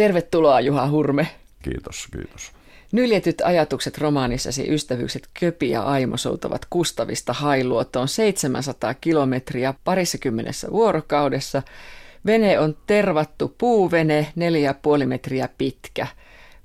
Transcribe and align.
Tervetuloa 0.00 0.60
Juha 0.60 0.88
Hurme. 0.88 1.28
Kiitos, 1.62 2.08
kiitos. 2.12 2.52
Nyljetyt 2.92 3.40
ajatukset 3.44 3.98
romaanissasi 3.98 4.74
Ystävyykset 4.74 5.28
Köpi 5.40 5.70
ja 5.70 5.82
Aimo 5.82 6.16
soutavat 6.16 6.66
Kustavista 6.70 7.32
Hailuotoon 7.32 8.08
700 8.08 8.94
kilometriä 8.94 9.74
parissakymmenessä 9.84 10.70
vuorokaudessa. 10.70 11.62
Vene 12.26 12.58
on 12.58 12.76
tervattu 12.86 13.54
puuvene, 13.58 14.32
4,5 15.00 15.06
metriä 15.06 15.48
pitkä. 15.58 16.06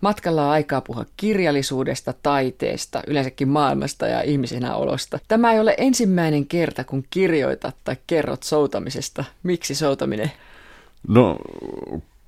Matkalla 0.02 0.44
on 0.46 0.52
aikaa 0.52 0.82
puhua 0.82 1.06
kirjallisuudesta, 1.18 2.14
taiteesta, 2.24 3.02
yleensäkin 3.08 3.48
maailmasta 3.48 4.08
ja 4.08 4.22
ihmisenä 4.22 4.76
olosta. 4.76 5.20
Tämä 5.28 5.54
ei 5.54 5.60
ole 5.60 5.76
ensimmäinen 5.78 6.46
kerta, 6.46 6.84
kun 6.84 7.04
kirjoitat 7.10 7.76
tai 7.84 7.96
kerrot 8.08 8.44
soutamisesta. 8.44 9.24
Miksi 9.44 9.76
soutaminen? 9.76 10.32
No 11.08 11.38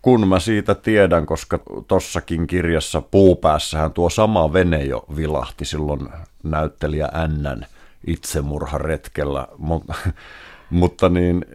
kun 0.08 0.28
mä 0.28 0.40
siitä 0.40 0.76
tiedän, 0.76 1.26
koska 1.26 1.60
tossakin 1.88 2.48
kirjassa 2.48 3.02
puupäässähän 3.02 3.94
tuo 3.94 4.10
sama 4.10 4.54
vene 4.54 4.84
jo 4.84 5.06
vilahti 5.16 5.66
silloin 5.66 6.10
näyttelijä 6.44 7.10
Ännän 7.14 7.66
itsemurharetkellä, 8.08 9.48
mutta, 9.58 9.94
mutta 10.70 11.10
niin, 11.10 11.46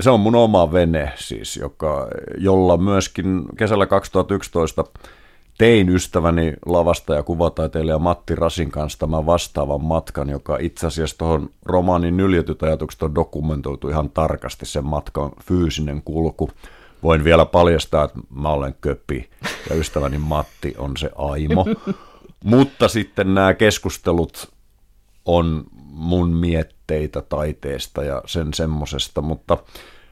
se 0.00 0.10
on 0.10 0.20
mun 0.20 0.34
oma 0.34 0.72
vene 0.72 1.12
siis, 1.16 1.56
joka, 1.56 2.08
jolla 2.38 2.76
myöskin 2.76 3.42
kesällä 3.56 3.86
2011 3.86 4.84
tein 5.58 5.88
ystäväni 5.88 6.54
lavasta 6.66 7.14
ja 7.14 7.22
kuvataiteilija 7.22 7.98
Matti 7.98 8.34
Rasin 8.34 8.70
kanssa 8.70 8.98
tämän 8.98 9.26
vastaavan 9.26 9.84
matkan, 9.84 10.28
joka 10.28 10.58
itse 10.60 10.86
asiassa 10.86 11.18
tuohon 11.18 11.50
romaanin 11.62 12.16
nyljetyt 12.16 12.62
ajatukset 12.62 13.02
on 13.02 13.14
dokumentoitu 13.14 13.88
ihan 13.88 14.10
tarkasti 14.10 14.66
sen 14.66 14.84
matkan 14.84 15.30
fyysinen 15.44 16.02
kulku 16.04 16.50
voin 17.02 17.24
vielä 17.24 17.46
paljastaa, 17.46 18.04
että 18.04 18.18
mä 18.30 18.48
olen 18.48 18.74
köpi 18.80 19.30
ja 19.70 19.76
ystäväni 19.76 20.18
Matti 20.18 20.74
on 20.78 20.96
se 20.96 21.10
Aimo. 21.16 21.66
Mutta 22.44 22.88
sitten 22.88 23.34
nämä 23.34 23.54
keskustelut 23.54 24.52
on 25.24 25.64
mun 25.92 26.28
mietteitä 26.28 27.22
taiteesta 27.22 28.04
ja 28.04 28.22
sen 28.26 28.54
semmosesta, 28.54 29.22
mutta 29.22 29.58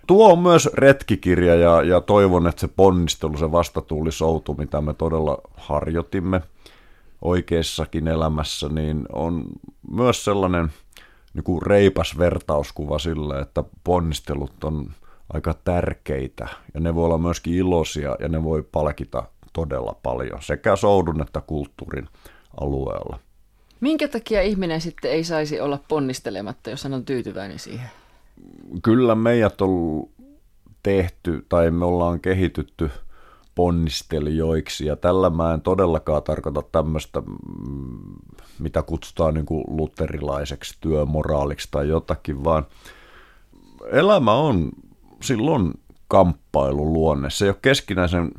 tuo 0.07 0.33
on 0.33 0.39
myös 0.39 0.69
retkikirja 0.75 1.55
ja, 1.55 1.83
ja 1.83 2.01
toivon, 2.01 2.47
että 2.47 2.61
se 2.61 2.69
ponnistelu, 2.69 3.39
se 3.39 3.53
vastatuulisoutu, 3.53 4.55
mitä 4.59 4.81
me 4.81 4.95
todella 4.95 5.39
harjoitimme 5.57 6.41
oikeassakin 7.23 8.09
elämässä, 8.09 8.69
niin 8.69 9.07
on 9.13 9.45
myös 9.91 10.25
sellainen 10.25 10.73
niin 11.35 11.45
kuin 11.45 11.63
reipas 11.63 12.19
vertauskuva 12.19 12.99
sille, 12.99 13.41
että 13.41 13.65
ponnistelut 13.85 14.65
on 14.65 14.91
aika 15.35 15.55
tärkeitä 15.55 16.49
ja 16.75 16.81
ne 16.81 16.95
voi 16.95 17.05
olla 17.05 17.19
myöskin 17.19 17.55
iloisia 17.55 18.17
ja 18.21 18.29
ne 18.29 18.45
voi 18.45 18.63
palkita 18.63 19.23
todella 19.53 19.97
paljon 20.03 20.43
sekä 20.43 20.77
soudun 20.77 21.23
että 21.23 21.41
kulttuurin 21.41 22.09
alueella. 22.61 23.19
Minkä 23.81 24.09
takia 24.09 24.43
ihminen 24.43 24.81
sitten 24.81 25.11
ei 25.11 25.25
saisi 25.25 25.61
olla 25.61 25.79
ponnistelematta, 25.89 26.71
jos 26.71 26.85
hän 26.85 26.95
on 26.95 27.05
tyytyväinen 27.05 27.59
siihen? 27.59 27.91
Kyllä 28.83 29.15
meidät 29.15 29.61
on 29.61 30.09
tehty 30.83 31.47
tai 31.49 31.71
me 31.71 31.85
ollaan 31.85 32.21
kehitytty 32.21 32.91
ponnistelijoiksi 33.55 34.87
ja 34.87 34.97
tällä 34.97 35.31
mä 35.31 35.55
en 35.55 35.61
todellakaan 35.61 36.23
tarkoita 36.23 36.63
tämmöistä, 36.73 37.21
mm, 37.21 38.15
mitä 38.59 38.83
kutsutaan 38.83 39.35
niin 39.35 39.47
kuin 39.47 39.65
luterilaiseksi 39.67 40.77
työmoraaliksi 40.81 41.69
tai 41.71 41.89
jotakin, 41.89 42.45
vaan 42.45 42.67
elämä 43.93 44.33
on 44.33 44.71
silloin 45.23 45.73
kamppailun 46.09 46.93
luonne. 46.93 47.31
Se 47.31 47.45
ei 47.45 47.49
ole 47.49 47.57
keskinäisen 47.63 48.31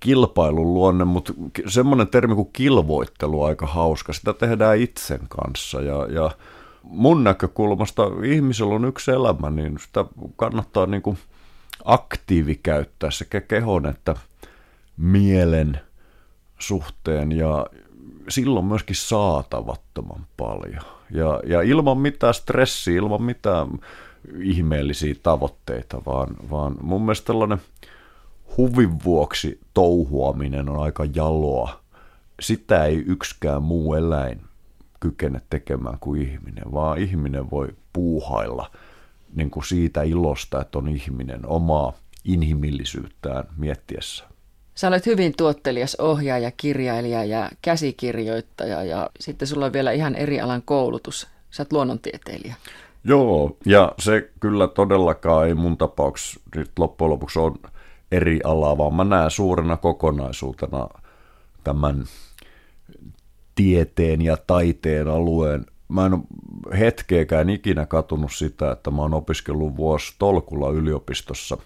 kilpailun 0.00 0.74
luonne, 0.74 1.04
mutta 1.04 1.32
semmoinen 1.66 2.08
termi 2.08 2.34
kuin 2.34 2.50
kilvoittelu 2.52 3.42
on 3.42 3.48
aika 3.48 3.66
hauska. 3.66 4.12
Sitä 4.12 4.32
tehdään 4.32 4.78
itsen 4.78 5.20
kanssa 5.28 5.80
ja, 5.80 6.06
ja 6.10 6.30
mun 6.82 7.24
näkökulmasta 7.24 8.02
ihmisellä 8.24 8.74
on 8.74 8.84
yksi 8.84 9.10
elämä, 9.10 9.50
niin 9.50 9.78
sitä 9.78 10.04
kannattaa 10.36 10.86
niin 10.86 11.02
kuin 11.02 11.18
aktiivi 11.84 12.60
käyttää 12.62 13.10
sekä 13.10 13.40
kehon 13.40 13.86
että 13.86 14.16
mielen 14.96 15.80
suhteen 16.58 17.32
ja 17.32 17.66
silloin 18.28 18.64
myöskin 18.64 18.96
saatavattoman 18.96 20.26
paljon. 20.36 20.82
Ja, 21.10 21.40
ja 21.46 21.62
ilman 21.62 21.98
mitään 21.98 22.34
stressiä, 22.34 22.96
ilman 22.96 23.22
mitään 23.22 23.68
ihmeellisiä 24.42 25.14
tavoitteita, 25.22 26.02
vaan, 26.06 26.36
vaan 26.50 26.76
mun 26.80 27.02
mielestä 27.02 27.26
tällainen 27.26 27.60
huvin 28.56 29.04
vuoksi 29.04 29.60
touhuaminen 29.74 30.68
on 30.68 30.82
aika 30.82 31.04
jaloa. 31.14 31.80
Sitä 32.40 32.84
ei 32.84 32.96
yksikään 32.96 33.62
muu 33.62 33.94
eläin 33.94 34.40
kykene 35.00 35.40
tekemään 35.50 35.98
kuin 36.00 36.22
ihminen, 36.22 36.72
vaan 36.72 36.98
ihminen 36.98 37.50
voi 37.50 37.68
puuhailla 37.92 38.70
niin 39.34 39.50
kuin 39.50 39.64
siitä 39.64 40.02
ilosta, 40.02 40.60
että 40.60 40.78
on 40.78 40.88
ihminen 40.88 41.46
omaa 41.46 41.92
inhimillisyyttään 42.24 43.44
miettiessä. 43.56 44.24
Sä 44.74 44.88
olet 44.88 45.06
hyvin 45.06 45.36
tuottelias 45.36 45.94
ohjaaja, 45.94 46.50
kirjailija 46.50 47.24
ja 47.24 47.50
käsikirjoittaja 47.62 48.84
ja 48.84 49.10
sitten 49.20 49.48
sulla 49.48 49.66
on 49.66 49.72
vielä 49.72 49.92
ihan 49.92 50.14
eri 50.14 50.40
alan 50.40 50.62
koulutus. 50.62 51.28
Sä 51.50 51.62
oot 51.62 51.72
luonnontieteilijä. 51.72 52.54
Joo, 53.08 53.56
ja 53.66 53.92
se 53.98 54.30
kyllä 54.40 54.68
todellakaan 54.68 55.48
ei 55.48 55.54
mun 55.54 55.76
tapauksessa 55.76 56.40
loppujen 56.78 57.10
lopuksi 57.10 57.38
on 57.38 57.54
eri 58.12 58.40
alaa, 58.44 58.78
vaan 58.78 58.94
mä 58.94 59.04
näen 59.04 59.30
suurena 59.30 59.76
kokonaisuutena 59.76 60.88
tämän 61.64 62.04
tieteen 63.54 64.22
ja 64.22 64.36
taiteen 64.46 65.08
alueen. 65.08 65.66
Mä 65.88 66.06
en 66.06 66.14
ole 66.14 66.22
hetkeäkään 66.78 67.50
ikinä 67.50 67.86
katunut 67.86 68.32
sitä, 68.32 68.70
että 68.72 68.90
mä 68.90 69.02
oon 69.02 69.14
opiskellut 69.14 69.76
vuosi 69.76 70.14
tolkulla 70.18 70.70
yliopistossa 70.70 71.56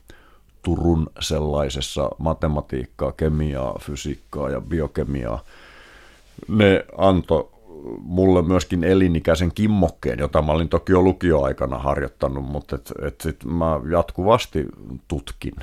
Turun 0.63 1.11
sellaisessa 1.21 2.11
matematiikkaa, 2.19 3.13
kemiaa, 3.13 3.79
fysiikkaa 3.81 4.51
ja 4.51 4.61
biokemiaa. 4.61 5.45
Ne 6.49 6.85
antoi 6.99 7.50
mulle 7.99 8.43
myöskin 8.43 8.85
elinikäisen 8.85 9.53
kimmokkeen, 9.55 10.19
jota 10.19 10.43
mä 10.43 10.53
olin 10.53 10.69
toki 10.69 10.93
jo 10.93 11.03
lukioaikana 11.03 11.79
harjoittanut, 11.79 12.45
mutta 12.45 12.77
et, 12.77 12.93
et 13.03 13.21
sit 13.21 13.45
mä 13.45 13.81
jatkuvasti 13.91 14.67
tutkin 15.09 15.55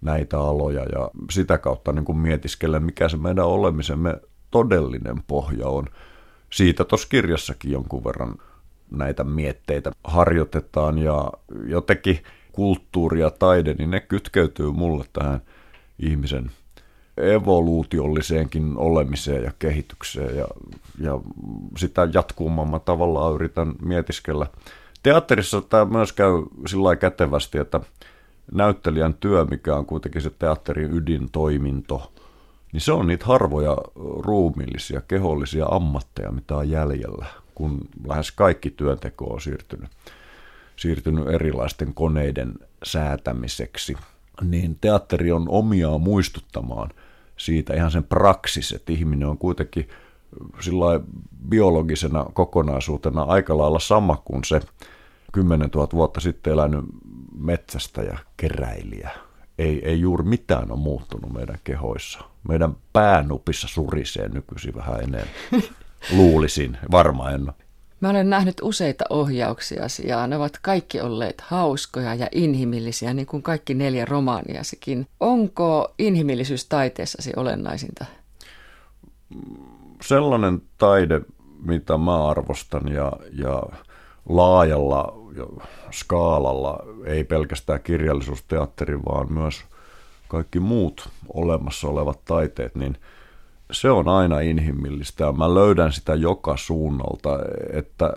näitä 0.00 0.40
aloja 0.40 0.82
ja 0.82 1.10
sitä 1.30 1.58
kautta 1.58 1.92
niin 1.92 2.04
kuin 2.04 2.18
mietiskelen, 2.18 2.82
mikä 2.82 3.08
se 3.08 3.16
meidän 3.16 3.46
olemisemme 3.46 4.16
todellinen 4.50 5.22
pohja 5.26 5.68
on. 5.68 5.84
Siitä 6.50 6.84
tuossa 6.84 7.08
kirjassakin 7.08 7.72
jonkun 7.72 8.04
verran 8.04 8.34
näitä 8.90 9.24
mietteitä 9.24 9.90
harjoitetaan 10.04 10.98
ja 10.98 11.30
jotenkin 11.66 12.22
kulttuuri 12.52 13.20
ja 13.20 13.30
taide, 13.30 13.74
niin 13.74 13.90
ne 13.90 14.00
kytkeytyy 14.00 14.72
mulle 14.72 15.04
tähän 15.12 15.40
ihmisen– 15.98 16.50
evoluutiolliseenkin 17.16 18.72
olemiseen 18.76 19.44
ja 19.44 19.52
kehitykseen 19.58 20.36
ja, 20.36 20.46
ja 21.00 21.20
sitä 21.76 22.08
jatkuumman 22.12 22.80
tavallaan 22.84 23.34
yritän 23.34 23.74
mietiskellä. 23.82 24.46
Teatterissa 25.02 25.60
tämä 25.60 25.84
myös 25.84 26.12
käy 26.12 26.42
sillä 26.66 26.96
kätevästi, 26.96 27.58
että 27.58 27.80
näyttelijän 28.52 29.14
työ, 29.14 29.44
mikä 29.44 29.76
on 29.76 29.86
kuitenkin 29.86 30.22
se 30.22 30.30
teatterin 30.38 30.94
ydintoiminto, 30.94 32.12
niin 32.72 32.80
se 32.80 32.92
on 32.92 33.06
niitä 33.06 33.26
harvoja 33.26 33.76
ruumiillisia, 34.18 35.00
kehollisia 35.00 35.66
ammatteja, 35.70 36.32
mitä 36.32 36.56
on 36.56 36.70
jäljellä, 36.70 37.26
kun 37.54 37.80
lähes 38.08 38.32
kaikki 38.32 38.70
työnteko 38.70 39.24
on 39.24 39.40
siirtynyt, 39.40 39.90
siirtynyt 40.76 41.28
erilaisten 41.28 41.94
koneiden 41.94 42.54
säätämiseksi. 42.82 43.96
Niin 44.42 44.78
teatteri 44.80 45.32
on 45.32 45.48
omiaan 45.48 46.00
muistuttamaan– 46.00 46.90
siitä 47.44 47.74
ihan 47.74 47.90
sen 47.90 48.04
praksis, 48.04 48.72
että 48.72 48.92
ihminen 48.92 49.28
on 49.28 49.38
kuitenkin 49.38 49.88
sillä 50.60 51.00
biologisena 51.48 52.24
kokonaisuutena 52.32 53.22
aika 53.22 53.58
lailla 53.58 53.78
sama 53.78 54.22
kuin 54.24 54.44
se 54.44 54.60
10 55.32 55.70
000 55.74 55.88
vuotta 55.92 56.20
sitten 56.20 56.52
elänyt 56.52 56.84
metsästä 57.38 58.02
ja 58.02 58.18
keräilijä. 58.36 59.10
Ei, 59.58 59.88
ei 59.88 60.00
juuri 60.00 60.24
mitään 60.24 60.72
ole 60.72 60.80
muuttunut 60.80 61.32
meidän 61.32 61.58
kehoissa. 61.64 62.18
Meidän 62.48 62.76
päänupissa 62.92 63.68
surisee 63.68 64.28
nykyisin 64.28 64.74
vähän 64.74 65.00
enemmän. 65.00 65.28
Luulisin, 66.16 66.78
varmaan 66.90 67.34
en 67.34 67.42
ole. 67.42 67.63
Mä 68.04 68.10
olen 68.10 68.30
nähnyt 68.30 68.56
useita 68.62 69.04
ohjauksia 69.10 69.82
ja 70.06 70.26
ne 70.26 70.36
ovat 70.36 70.58
kaikki 70.62 71.00
olleet 71.00 71.40
hauskoja 71.40 72.14
ja 72.14 72.28
inhimillisiä, 72.32 73.14
niin 73.14 73.26
kuin 73.26 73.42
kaikki 73.42 73.74
neljä 73.74 74.04
romaaniasikin. 74.04 75.06
Onko 75.20 75.94
inhimillisyys 75.98 76.64
taiteessasi 76.64 77.32
olennaisinta? 77.36 78.04
Sellainen 80.02 80.62
taide, 80.78 81.20
mitä 81.62 81.98
mä 81.98 82.28
arvostan 82.28 82.88
ja, 82.88 83.12
ja 83.32 83.62
laajalla 84.28 85.14
skaalalla, 85.90 86.78
ei 87.04 87.24
pelkästään 87.24 87.82
kirjallisuusteatteri, 87.82 88.98
vaan 88.98 89.32
myös 89.32 89.64
kaikki 90.28 90.60
muut 90.60 91.08
olemassa 91.34 91.88
olevat 91.88 92.24
taiteet, 92.24 92.74
niin 92.74 92.96
se 93.72 93.90
on 93.90 94.08
aina 94.08 94.40
inhimillistä 94.40 95.24
ja 95.24 95.32
mä 95.32 95.54
löydän 95.54 95.92
sitä 95.92 96.14
joka 96.14 96.56
suunnalta, 96.56 97.38
että 97.72 98.14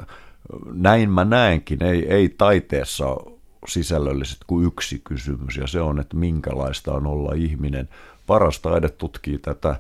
näin 0.74 1.10
mä 1.10 1.26
näenkin, 1.26 1.84
ei, 1.84 2.14
ei 2.14 2.30
taiteessa 2.30 3.08
ole 3.08 3.38
sisällölliset 3.68 4.38
kuin 4.48 4.66
yksi 4.66 5.02
kysymys 5.04 5.58
ja 5.58 5.68
se 5.68 5.82
on, 5.82 6.00
että 6.00 6.18
minkälaista 6.18 6.94
on 6.94 7.08
olla 7.08 7.34
ihminen. 7.34 7.90
Paras 8.28 8.60
taide 8.60 8.90
tutkii 8.90 9.38
tätä 9.38 9.76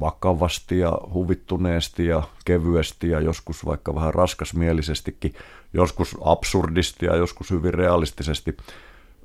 vakavasti 0.00 0.78
ja 0.78 0.98
huvittuneesti 1.14 2.06
ja 2.06 2.22
kevyesti 2.44 3.08
ja 3.08 3.20
joskus 3.20 3.66
vaikka 3.66 3.94
vähän 3.94 4.14
raskasmielisestikin, 4.14 5.34
joskus 5.72 6.16
absurdisti 6.24 7.06
ja 7.06 7.16
joskus 7.16 7.50
hyvin 7.50 7.74
realistisesti. 7.74 8.56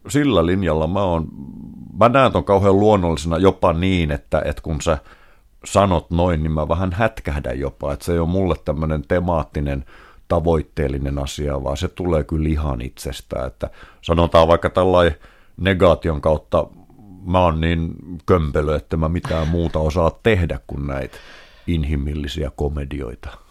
Sillä 0.07 0.45
linjalla 0.45 0.87
mä 0.87 1.03
oon, 1.03 1.27
mä 1.99 2.09
näen 2.09 2.31
ton 2.31 2.43
kauhean 2.43 2.79
luonnollisena 2.79 3.37
jopa 3.37 3.73
niin, 3.73 4.11
että, 4.11 4.41
että 4.45 4.61
kun 4.61 4.81
sä 4.81 4.97
sanot 5.65 6.11
noin, 6.11 6.43
niin 6.43 6.51
mä 6.51 6.67
vähän 6.67 6.91
hätkähdän 6.91 7.59
jopa, 7.59 7.93
että 7.93 8.05
se 8.05 8.13
ei 8.13 8.19
ole 8.19 8.29
mulle 8.29 8.55
tämmöinen 8.65 9.01
temaattinen 9.07 9.85
tavoitteellinen 10.27 11.19
asia, 11.19 11.63
vaan 11.63 11.77
se 11.77 11.87
tulee 11.87 12.23
kyllä 12.23 12.49
ihan 12.49 12.81
itsestä, 12.81 13.45
että 13.45 13.69
sanotaan 14.01 14.47
vaikka 14.47 14.69
tällainen 14.69 15.15
negaation 15.57 16.21
kautta 16.21 16.67
mä 17.25 17.39
oon 17.39 17.61
niin 17.61 17.93
kömpelö, 18.25 18.75
että 18.75 18.97
mä 18.97 19.09
mitään 19.09 19.47
muuta 19.47 19.79
osaa 19.79 20.19
tehdä 20.23 20.59
kuin 20.67 20.87
näitä 20.87 21.17
inhimillisiä 21.67 22.51
komedioita. 22.55 23.42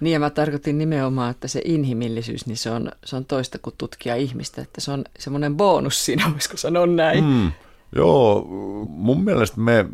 Niin 0.00 0.12
ja 0.12 0.20
mä 0.20 0.30
tarkoitin 0.30 0.78
nimenomaan, 0.78 1.30
että 1.30 1.48
se 1.48 1.62
inhimillisyys, 1.64 2.46
niin 2.46 2.56
se 2.56 2.70
on, 2.70 2.92
se 3.04 3.16
on 3.16 3.24
toista 3.24 3.58
kuin 3.58 3.74
tutkia 3.78 4.16
ihmistä, 4.16 4.62
että 4.62 4.80
se 4.80 4.90
on 4.90 5.04
semmoinen 5.18 5.56
bonus 5.56 6.04
siinä, 6.04 6.30
voisiko 6.32 6.56
sanoa 6.56 6.86
näin. 6.86 7.24
Mm, 7.24 7.52
joo, 7.96 8.46
mun 8.88 9.24
mielestä 9.24 9.60
me, 9.60 9.86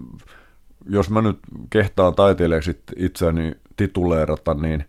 jos 0.88 1.11
mä 1.11 1.23
nyt 1.23 1.38
kehtaan 1.70 2.14
taiteilijaksi 2.14 2.81
itseäni 2.97 3.52
tituleerata, 3.76 4.55
niin 4.55 4.85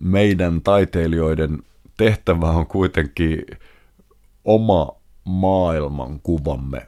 meidän 0.00 0.60
taiteilijoiden 0.62 1.58
tehtävä 1.96 2.50
on 2.50 2.66
kuitenkin 2.66 3.44
oma 4.44 4.92
maailmankuvamme 5.24 6.86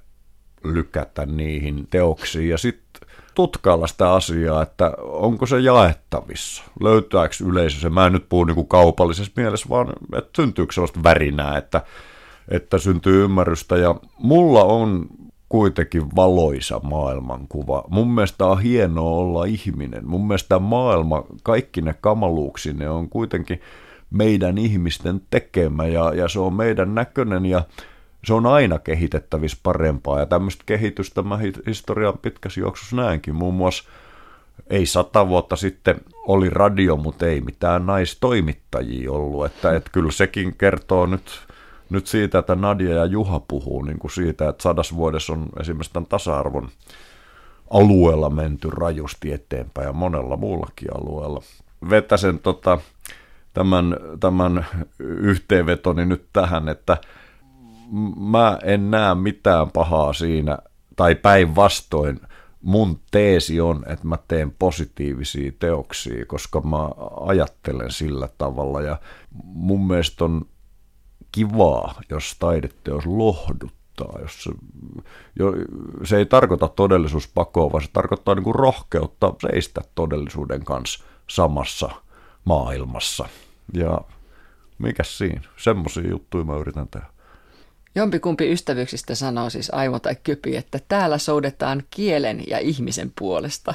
lykätä 0.65 1.27
niihin 1.27 1.87
teoksiin 1.91 2.49
ja 2.49 2.59
sitten 2.59 2.86
tutkailla 3.37 3.87
sitä 3.87 4.13
asiaa, 4.13 4.63
että 4.63 4.93
onko 4.99 5.47
se 5.47 5.61
jaettavissa, 5.61 6.65
löytääkö 6.81 7.35
yleisö 7.47 7.81
se. 7.81 7.91
Mä 7.91 8.07
en 8.07 8.13
nyt 8.13 8.29
puhu 8.29 8.45
niinku 8.45 8.65
kaupallisessa 8.65 9.33
mielessä, 9.37 9.69
vaan 9.69 9.89
että 10.17 10.31
syntyykö 10.37 10.73
sellaista 10.73 11.03
värinää, 11.03 11.59
että, 11.59 11.81
että 12.49 12.79
syntyy 12.79 13.25
ymmärrystä. 13.25 13.77
Ja 13.77 13.95
mulla 14.19 14.65
on 14.65 15.07
kuitenkin 15.49 16.17
valoisa 16.17 16.81
maailmankuva. 16.83 17.85
Mun 17.89 18.11
mielestä 18.11 18.47
on 18.47 18.63
hienoa 18.63 19.11
olla 19.11 19.45
ihminen. 19.45 20.07
Mun 20.09 20.27
mielestä 20.27 20.59
maailma, 20.59 21.25
kaikki 21.43 21.81
ne 21.81 21.95
kamaluuksinne 22.01 22.89
on 22.89 23.09
kuitenkin 23.09 23.61
meidän 24.11 24.59
ihmisten 24.59 25.21
tekemä 25.31 25.87
ja, 25.87 26.15
ja 26.15 26.29
se 26.29 26.41
on 26.41 26.55
meidän 26.55 26.95
näköinen 26.95 27.47
ja 27.47 27.65
se 28.27 28.35
on 28.35 28.47
aina 28.47 28.79
kehitettävissä 28.79 29.59
parempaa 29.63 30.19
ja 30.19 30.27
tämmöistä 30.27 30.63
kehitystä 30.67 31.23
mä 31.23 31.39
historian 31.67 32.19
pitkässä 32.19 32.61
juoksussa 32.61 32.97
näenkin. 32.97 33.35
Muun 33.35 33.55
muassa 33.55 33.85
ei 34.71 34.87
sata 34.87 35.29
vuotta 35.29 35.57
sitten 35.57 36.01
oli 36.27 36.51
radio, 36.51 36.97
mutta 36.97 37.27
ei 37.27 37.41
mitään 37.41 37.87
naistoimittajia 37.87 39.13
ollut. 39.13 39.47
Että, 39.47 39.77
että 39.77 39.91
kyllä 39.93 40.11
sekin 40.11 40.55
kertoo 40.59 41.07
nyt, 41.07 41.47
nyt 41.91 42.07
siitä, 42.07 42.39
että 42.39 42.55
Nadia 42.55 42.95
ja 42.95 43.05
Juha 43.05 43.41
puhuu 43.41 43.83
niin 43.83 43.99
kuin 43.99 44.11
siitä, 44.11 44.49
että 44.49 44.63
sadas 44.63 44.97
vuodessa 44.97 45.33
on 45.33 45.47
esimerkiksi 45.61 45.93
tämän 45.93 46.07
tasa-arvon 46.07 46.69
alueella 47.71 48.31
menty 48.31 48.71
rajusti 48.71 49.33
eteenpäin 49.33 49.87
ja 49.87 49.93
monella 49.93 50.37
muullakin 50.37 50.89
alueella. 50.95 51.43
Vetäsen 51.91 52.39
tota, 52.39 52.79
tämän, 53.55 53.97
tämän 54.21 54.67
yhteenvetoni 54.99 56.07
nyt 56.07 56.25
tähän, 56.33 56.69
että– 56.69 56.97
mä 58.17 58.59
en 58.63 58.91
näe 58.91 59.15
mitään 59.15 59.71
pahaa 59.71 60.13
siinä, 60.13 60.59
tai 60.97 61.15
päinvastoin 61.15 62.21
mun 62.67 63.01
teesi 63.11 63.61
on, 63.61 63.85
että 63.87 64.07
mä 64.07 64.19
teen 64.29 64.51
positiivisia 64.59 65.53
teoksia, 65.59 66.27
koska 66.27 66.61
mä 66.61 66.89
ajattelen 67.21 67.91
sillä 67.91 68.29
tavalla 68.39 68.81
ja 68.83 68.97
mun 69.45 69.87
mielestä 69.87 70.25
on 70.25 70.45
kivaa, 71.33 72.01
jos 72.11 72.37
taideteos 72.39 73.07
lohduttaa, 73.07 74.19
jos 74.21 74.45
se, 74.45 74.51
jo, 75.39 75.53
se 76.05 76.17
ei 76.17 76.27
tarkoita 76.27 76.69
todellisuuspakoa, 76.69 77.73
vaan 77.73 77.85
se 77.85 77.91
tarkoittaa 77.93 78.35
niin 78.35 78.45
kuin 78.45 78.55
rohkeutta 78.55 79.35
seistä 79.41 79.81
todellisuuden 79.95 80.65
kanssa 80.65 81.05
samassa 81.31 81.91
maailmassa. 82.45 83.29
Ja 83.75 84.01
mikä 84.79 85.05
siinä? 85.05 85.49
Semmoisia 85.57 86.11
juttuja 86.11 86.45
mä 86.45 86.57
yritän 86.57 86.89
tehdä. 86.89 87.16
Jompikumpi 87.97 88.53
ystävyyksistä 88.53 89.15
sanoo 89.15 89.51
siis 89.51 89.71
Aimo 89.75 89.99
tai 89.99 90.17
Köpi, 90.25 90.57
että 90.57 90.79
täällä 90.89 91.19
soudetaan 91.19 91.83
kielen 91.91 92.43
ja 92.49 92.59
ihmisen 92.59 93.13
puolesta. 93.19 93.75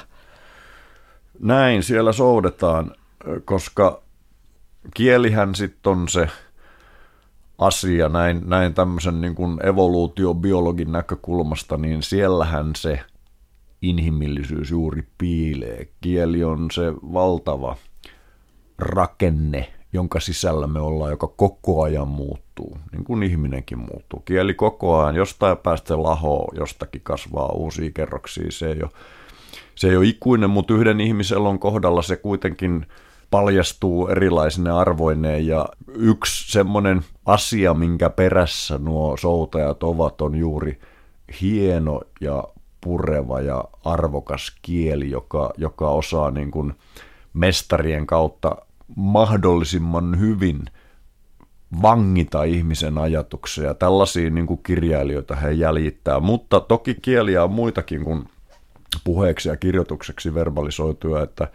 Näin 1.40 1.84
siellä 1.84 2.14
soudetaan, 2.14 2.96
koska 3.46 4.02
kielihän 4.94 5.56
sitten 5.56 5.92
on 5.92 6.10
se 6.10 6.28
asia 7.58 8.10
näin, 8.10 8.42
näin 8.46 8.74
tämmöisen 8.74 9.22
niin 9.22 9.36
kuin 9.36 9.66
evoluutiobiologin 9.66 10.92
näkökulmasta, 10.92 11.78
niin 11.78 12.04
siellähän 12.04 12.72
se 12.76 13.00
inhimillisyys 13.82 14.72
juuri 14.72 15.08
piilee. 15.18 15.88
Kieli 16.02 16.44
on 16.44 16.72
se 16.72 16.94
valtava 16.94 17.78
rakenne, 18.78 19.74
jonka 19.94 20.20
sisällä 20.20 20.68
me 20.68 20.80
ollaan, 20.80 21.12
joka 21.12 21.28
koko 21.28 21.84
ajan 21.84 22.08
muuttuu, 22.08 22.78
niin 22.92 23.04
kuin 23.04 23.24
ihminenkin 23.24 23.78
muuttuu. 23.78 24.20
Kieli 24.20 24.54
koko 24.54 25.00
ajan, 25.00 25.16
jostain 25.16 25.58
päästä 25.58 26.04
lahoo, 26.04 26.48
jostakin 26.56 27.02
kasvaa 27.04 27.50
uusia 27.50 27.92
kerroksia. 27.94 28.46
Se 28.50 28.72
ei 28.72 28.80
ole, 28.84 28.92
se 29.76 29.90
ei 29.90 29.98
ole 29.98 30.06
ikuinen, 30.06 30.50
mutta 30.50 30.74
yhden 30.74 31.02
ihmisen 31.02 31.38
on 31.38 31.60
kohdalla 31.60 32.02
se 32.02 32.16
kuitenkin 32.16 32.86
paljastuu 33.32 34.08
erilaisine 34.08 34.72
arvoineen 34.72 35.48
ja 35.48 35.66
yksi 35.88 36.52
semmoinen 36.52 37.02
asia, 37.26 37.74
minkä 37.74 38.10
perässä 38.10 38.78
nuo 38.78 39.18
soutajat 39.18 39.84
ovat, 39.84 40.22
on 40.22 40.36
juuri 40.36 40.80
hieno 41.42 42.02
ja 42.22 42.44
pureva 42.82 43.42
ja 43.42 43.64
arvokas 43.86 44.56
kieli, 44.62 45.10
joka, 45.12 45.54
joka 45.58 45.90
osaa 45.90 46.32
niin 46.32 46.52
kuin 46.52 46.74
mestarien 47.34 48.08
kautta 48.08 48.56
mahdollisimman 48.96 50.20
hyvin 50.20 50.66
vangita 51.82 52.44
ihmisen 52.44 52.98
ajatuksia. 52.98 53.74
Tällaisia 53.74 54.30
niin 54.30 54.48
kuin 54.48 54.64
kirjailijoita 54.64 55.36
he 55.36 55.52
jäljittää, 55.52 56.20
mutta 56.20 56.60
toki 56.60 56.96
kieliä 57.02 57.44
on 57.44 57.52
muitakin 57.52 58.04
kuin 58.04 58.24
puheeksi 59.04 59.50
ja 59.50 59.58
kirjoitukseksi 59.58 60.34
verbalisoituja, 60.34 61.24
että, 61.24 61.48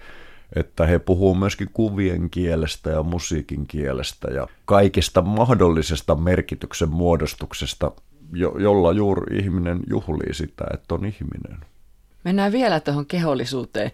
että 0.56 0.86
he 0.86 0.98
puhuu 0.98 1.34
myöskin 1.34 1.70
kuvien 1.72 2.30
kielestä 2.30 2.90
ja 2.90 3.02
musiikin 3.02 3.66
kielestä 3.66 4.30
ja 4.30 4.46
kaikista 4.64 5.22
mahdollisesta 5.22 6.14
merkityksen 6.14 6.90
muodostuksesta, 6.90 7.92
jo, 8.32 8.54
jolla 8.58 8.92
juuri 8.92 9.38
ihminen 9.38 9.80
juhlii 9.90 10.34
sitä, 10.34 10.64
että 10.74 10.94
on 10.94 11.04
ihminen. 11.04 11.58
Mennään 12.24 12.52
vielä 12.52 12.80
tuohon 12.80 13.06
kehollisuuteen. 13.06 13.90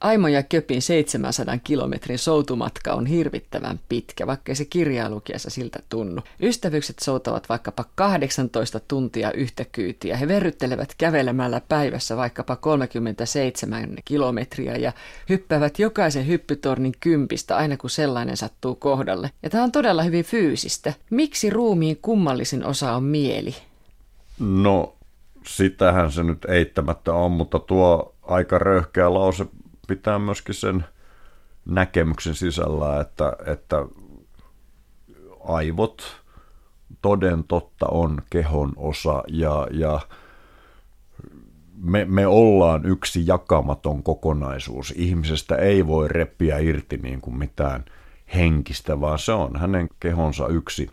Aimo 0.00 0.28
ja 0.28 0.42
Köpin 0.42 0.82
700 0.82 1.58
kilometrin 1.64 2.18
soutumatka 2.18 2.92
on 2.92 3.06
hirvittävän 3.06 3.80
pitkä, 3.88 4.26
vaikka 4.26 4.54
se 4.54 4.64
kirjailukiessa 4.64 5.50
siltä 5.50 5.78
tunnu. 5.88 6.22
Ystävykset 6.40 6.98
soutavat 6.98 7.48
vaikkapa 7.48 7.84
18 7.94 8.80
tuntia 8.88 9.32
yhtä 9.32 9.64
kyytiä. 9.72 10.16
He 10.16 10.28
verryttelevät 10.28 10.94
kävelemällä 10.98 11.60
päivässä 11.68 12.16
vaikkapa 12.16 12.56
37 12.56 13.96
kilometriä 14.04 14.76
ja 14.76 14.92
hyppäävät 15.28 15.78
jokaisen 15.78 16.26
hyppytornin 16.26 16.92
kympistä 17.00 17.56
aina 17.56 17.76
kun 17.76 17.90
sellainen 17.90 18.36
sattuu 18.36 18.74
kohdalle. 18.74 19.30
Ja 19.42 19.50
tämä 19.50 19.64
on 19.64 19.72
todella 19.72 20.02
hyvin 20.02 20.24
fyysistä. 20.24 20.92
Miksi 21.10 21.50
ruumiin 21.50 21.98
kummallisin 22.02 22.64
osa 22.64 22.92
on 22.92 23.04
mieli? 23.04 23.54
No, 24.38 24.94
sitähän 25.46 26.12
se 26.12 26.22
nyt 26.22 26.44
eittämättä 26.44 27.12
on, 27.12 27.32
mutta 27.32 27.58
tuo 27.58 28.14
aika 28.22 28.58
röyhkeä 28.58 29.14
lause 29.14 29.46
pitää 29.86 30.18
myöskin 30.18 30.54
sen 30.54 30.84
näkemyksen 31.64 32.34
sisällä, 32.34 33.00
että, 33.00 33.32
että 33.46 33.76
aivot 35.44 36.02
toden 37.02 37.44
totta 37.44 37.86
on 37.86 38.22
kehon 38.30 38.72
osa 38.76 39.22
ja, 39.28 39.68
ja 39.70 40.00
me, 41.76 42.04
me 42.04 42.26
ollaan 42.26 42.86
yksi 42.86 43.26
jakamaton 43.26 44.02
kokonaisuus. 44.02 44.92
Ihmisestä 44.96 45.56
ei 45.56 45.86
voi 45.86 46.08
reppiä 46.08 46.58
irti 46.58 46.96
niin 46.96 47.20
kuin 47.20 47.38
mitään 47.38 47.84
henkistä, 48.34 49.00
vaan 49.00 49.18
se 49.18 49.32
on 49.32 49.56
hänen 49.56 49.88
kehonsa 50.00 50.48
yksi 50.48 50.90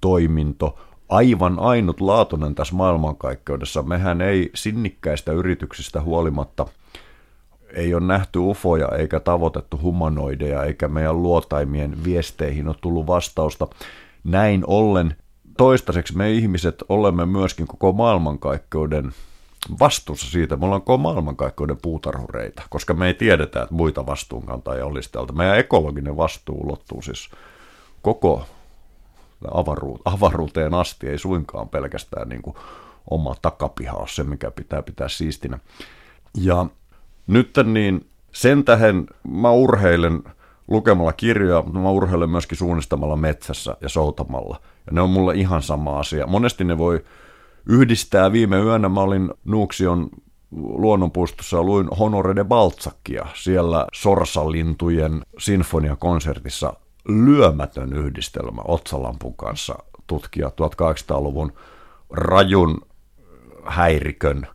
toiminto 0.00 0.78
aivan 1.08 1.58
ainutlaatuinen 1.58 2.54
tässä 2.54 2.74
maailmankaikkeudessa. 2.74 3.82
Mehän 3.82 4.20
ei 4.20 4.50
sinnikkäistä 4.54 5.32
yrityksistä 5.32 6.00
huolimatta 6.00 6.66
ei 7.74 7.94
ole 7.94 8.06
nähty 8.06 8.38
ufoja 8.38 8.88
eikä 8.88 9.20
tavoitettu 9.20 9.78
humanoideja 9.82 10.64
eikä 10.64 10.88
meidän 10.88 11.22
luotaimien 11.22 12.04
viesteihin 12.04 12.68
ole 12.68 12.76
tullut 12.80 13.06
vastausta. 13.06 13.68
Näin 14.24 14.64
ollen 14.66 15.16
toistaiseksi 15.58 16.16
me 16.16 16.32
ihmiset 16.32 16.82
olemme 16.88 17.26
myöskin 17.26 17.66
koko 17.66 17.92
maailmankaikkeuden 17.92 19.12
vastuussa 19.80 20.30
siitä. 20.30 20.56
Me 20.56 20.64
ollaan 20.64 20.82
koko 20.82 20.98
maailmankaikkeuden 20.98 21.76
puutarhureita, 21.82 22.62
koska 22.70 22.94
me 22.94 23.06
ei 23.06 23.14
tiedetä, 23.14 23.62
että 23.62 23.74
muita 23.74 24.06
vastuunkantajia 24.06 24.86
olisi 24.86 25.12
täältä. 25.12 25.32
Meidän 25.32 25.58
ekologinen 25.58 26.16
vastuu 26.16 26.60
ulottuu 26.60 27.02
siis 27.02 27.30
koko 28.02 28.46
avaruut, 29.50 30.00
avaruuteen 30.04 30.74
asti, 30.74 31.08
ei 31.08 31.18
suinkaan 31.18 31.68
pelkästään 31.68 32.28
niin 32.28 32.42
kuin 32.42 32.56
oma 33.10 33.34
takapiha 33.42 33.96
ole 33.96 34.08
se, 34.08 34.24
mikä 34.24 34.50
pitää 34.50 34.82
pitää 34.82 35.08
siistinä. 35.08 35.58
Ja 36.34 36.66
nyt 37.26 37.50
niin 37.64 38.06
sen 38.32 38.64
tähän 38.64 39.06
mä 39.28 39.50
urheilen 39.50 40.22
lukemalla 40.68 41.12
kirjoja, 41.12 41.62
mutta 41.62 41.78
mä 41.78 41.90
urheilen 41.90 42.30
myöskin 42.30 42.58
suunnistamalla 42.58 43.16
metsässä 43.16 43.76
ja 43.80 43.88
soutamalla. 43.88 44.60
Ja 44.86 44.92
ne 44.92 45.00
on 45.00 45.10
mulle 45.10 45.34
ihan 45.34 45.62
sama 45.62 45.98
asia. 45.98 46.26
Monesti 46.26 46.64
ne 46.64 46.78
voi 46.78 47.04
yhdistää. 47.66 48.32
Viime 48.32 48.58
yönä 48.58 48.88
mä 48.88 49.00
olin 49.00 49.30
Nuuksion 49.44 50.10
luonnonpuistossa 50.56 51.62
luin 51.62 51.88
Honore 51.98 52.36
de 52.36 52.44
Balzackia 52.44 53.26
siellä 53.34 53.86
sorsalintujen 53.92 55.22
sinfoniakonsertissa 55.38 56.72
lyömätön 57.08 57.92
yhdistelmä 57.92 58.62
otsalampun 58.64 59.34
kanssa 59.34 59.74
tutkia 60.06 60.48
1800-luvun 60.48 61.52
rajun 62.10 62.80
häirikön 63.64 64.46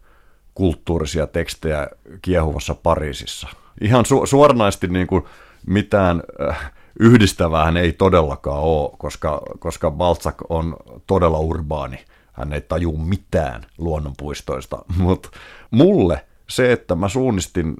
kulttuurisia 0.59 1.27
tekstejä 1.27 1.87
kiehuvassa 2.21 2.75
Pariisissa. 2.75 3.47
Ihan 3.81 4.05
su- 4.05 4.27
suoranaisesti 4.27 4.87
niin 4.87 5.07
kuin 5.07 5.23
mitään 5.67 6.23
äh, 6.49 6.71
yhdistävää 6.99 7.73
ei 7.81 7.93
todellakaan 7.93 8.59
ole, 8.61 8.91
koska, 8.97 9.41
koska 9.59 9.91
Balzac 9.91 10.35
on 10.49 10.75
todella 11.07 11.39
urbaani. 11.39 12.05
Hän 12.33 12.53
ei 12.53 12.61
taju 12.61 12.97
mitään 12.97 13.61
luonnonpuistoista, 13.77 14.85
mutta 14.97 15.29
mulle 15.71 16.25
se, 16.49 16.71
että 16.71 16.95
mä 16.95 17.09
suunnistin 17.09 17.75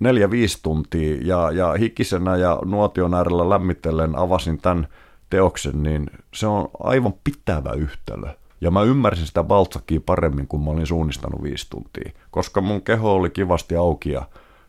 neljä, 0.00 0.30
viisi 0.30 0.58
tuntia 0.62 1.18
ja, 1.22 1.50
ja 1.50 1.72
hikisenä 1.72 2.36
ja 2.36 2.58
nuotion 2.64 3.14
äärellä 3.14 3.48
lämmitellen 3.48 4.18
avasin 4.18 4.58
tämän 4.58 4.88
teoksen, 5.30 5.82
niin 5.82 6.10
se 6.34 6.46
on 6.46 6.68
aivan 6.82 7.14
pitävä 7.24 7.72
yhtälö. 7.72 8.28
Ja 8.60 8.70
mä 8.70 8.82
ymmärsin 8.82 9.26
sitä 9.26 9.44
Baltsakia 9.44 10.00
paremmin, 10.06 10.46
kun 10.46 10.64
mä 10.64 10.70
olin 10.70 10.86
suunnistanut 10.86 11.42
viisi 11.42 11.66
tuntia, 11.70 12.10
koska 12.30 12.60
mun 12.60 12.82
keho 12.82 13.14
oli 13.14 13.30
kivasti 13.30 13.76
auki 13.76 14.10
ja, 14.10 14.22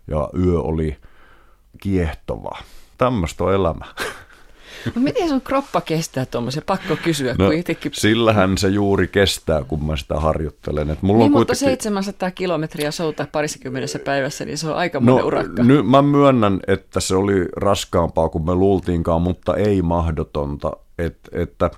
ja 0.07 0.29
yö 0.45 0.59
oli 0.59 0.97
kiehtova. 1.81 2.57
Tämmöistä 2.97 3.43
on 3.43 3.53
elämä. 3.53 3.85
No 4.95 5.01
miten 5.01 5.29
sun 5.29 5.41
kroppa 5.41 5.81
kestää 5.81 6.25
tuommoisen? 6.25 6.63
Pakko 6.65 6.97
kysyä, 7.03 7.35
no, 7.39 7.45
kun 7.45 7.53
itsekin... 7.53 7.91
Sillähän 7.95 8.57
se 8.57 8.67
juuri 8.67 9.07
kestää, 9.07 9.63
kun 9.63 9.85
mä 9.85 9.97
sitä 9.97 10.15
harjoittelen. 10.15 10.89
Et 10.89 11.01
mulla 11.01 11.19
niin, 11.19 11.25
on 11.25 11.39
mutta 11.39 11.53
kuitenkin... 11.53 11.83
700 11.83 12.31
kilometriä 12.31 12.91
soutaa 12.91 13.27
parissakymmenessä 13.31 13.99
päivässä, 13.99 14.45
niin 14.45 14.57
se 14.57 14.69
on 14.69 14.75
aika 14.75 14.99
no, 14.99 15.15
urakka. 15.15 15.63
Nyt 15.63 15.87
mä 15.87 16.01
myönnän, 16.01 16.59
että 16.67 16.99
se 16.99 17.15
oli 17.15 17.45
raskaampaa 17.55 18.29
kuin 18.29 18.45
me 18.45 18.55
luultiinkaan, 18.55 19.21
mutta 19.21 19.55
ei 19.55 19.81
mahdotonta. 19.81 20.71
Et, 20.97 21.17
että 21.31 21.71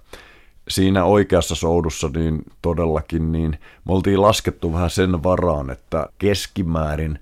siinä 0.70 1.06
oikeassa 1.06 1.56
soudussa 1.56 2.10
niin 2.14 2.44
todellakin 2.62 3.32
niin 3.32 3.60
me 3.86 3.94
oltiin 3.94 4.22
laskettu 4.22 4.74
vähän 4.74 4.90
sen 4.90 5.24
varaan, 5.24 5.70
että 5.70 6.10
keskimäärin 6.18 7.20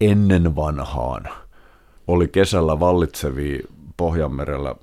ennen 0.00 0.56
vanhaan 0.56 1.28
oli 2.06 2.28
kesällä 2.28 2.80
vallitsevia 2.80 3.58
Pohjanmerellä 3.96 4.74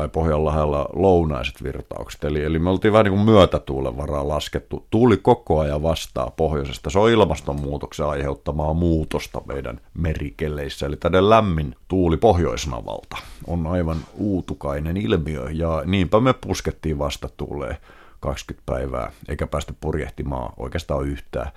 tai 0.00 0.08
Pohjanlahdella 0.08 0.88
lounaiset 0.92 1.62
virtaukset. 1.62 2.24
Eli, 2.24 2.44
eli 2.44 2.58
me 2.58 2.70
oltiin 2.70 2.92
vähän 2.92 3.04
niin 3.04 3.14
kuin 3.14 3.24
myötätuulen 3.24 3.96
varaan 3.96 4.28
laskettu. 4.28 4.86
Tuuli 4.90 5.16
koko 5.16 5.60
ajan 5.60 5.82
vastaa 5.82 6.30
pohjoisesta. 6.36 6.90
Se 6.90 6.98
on 6.98 7.10
ilmastonmuutoksen 7.10 8.06
aiheuttamaa 8.06 8.74
muutosta 8.74 9.42
meidän 9.46 9.80
merikeleissä. 9.94 10.86
Eli 10.86 10.96
tällainen 10.96 11.30
lämmin 11.30 11.76
tuuli 11.88 12.16
pohjoisnavalta 12.16 13.16
on 13.46 13.66
aivan 13.66 13.96
uutukainen 14.14 14.96
ilmiö. 14.96 15.50
Ja 15.52 15.82
niinpä 15.86 16.20
me 16.20 16.32
puskettiin 16.32 16.98
vastatuuleen 16.98 17.76
20 18.20 18.62
päivää, 18.66 19.12
eikä 19.28 19.46
päästy 19.46 19.74
purjehtimaan 19.80 20.52
oikeastaan 20.56 21.06
yhtään 21.06 21.50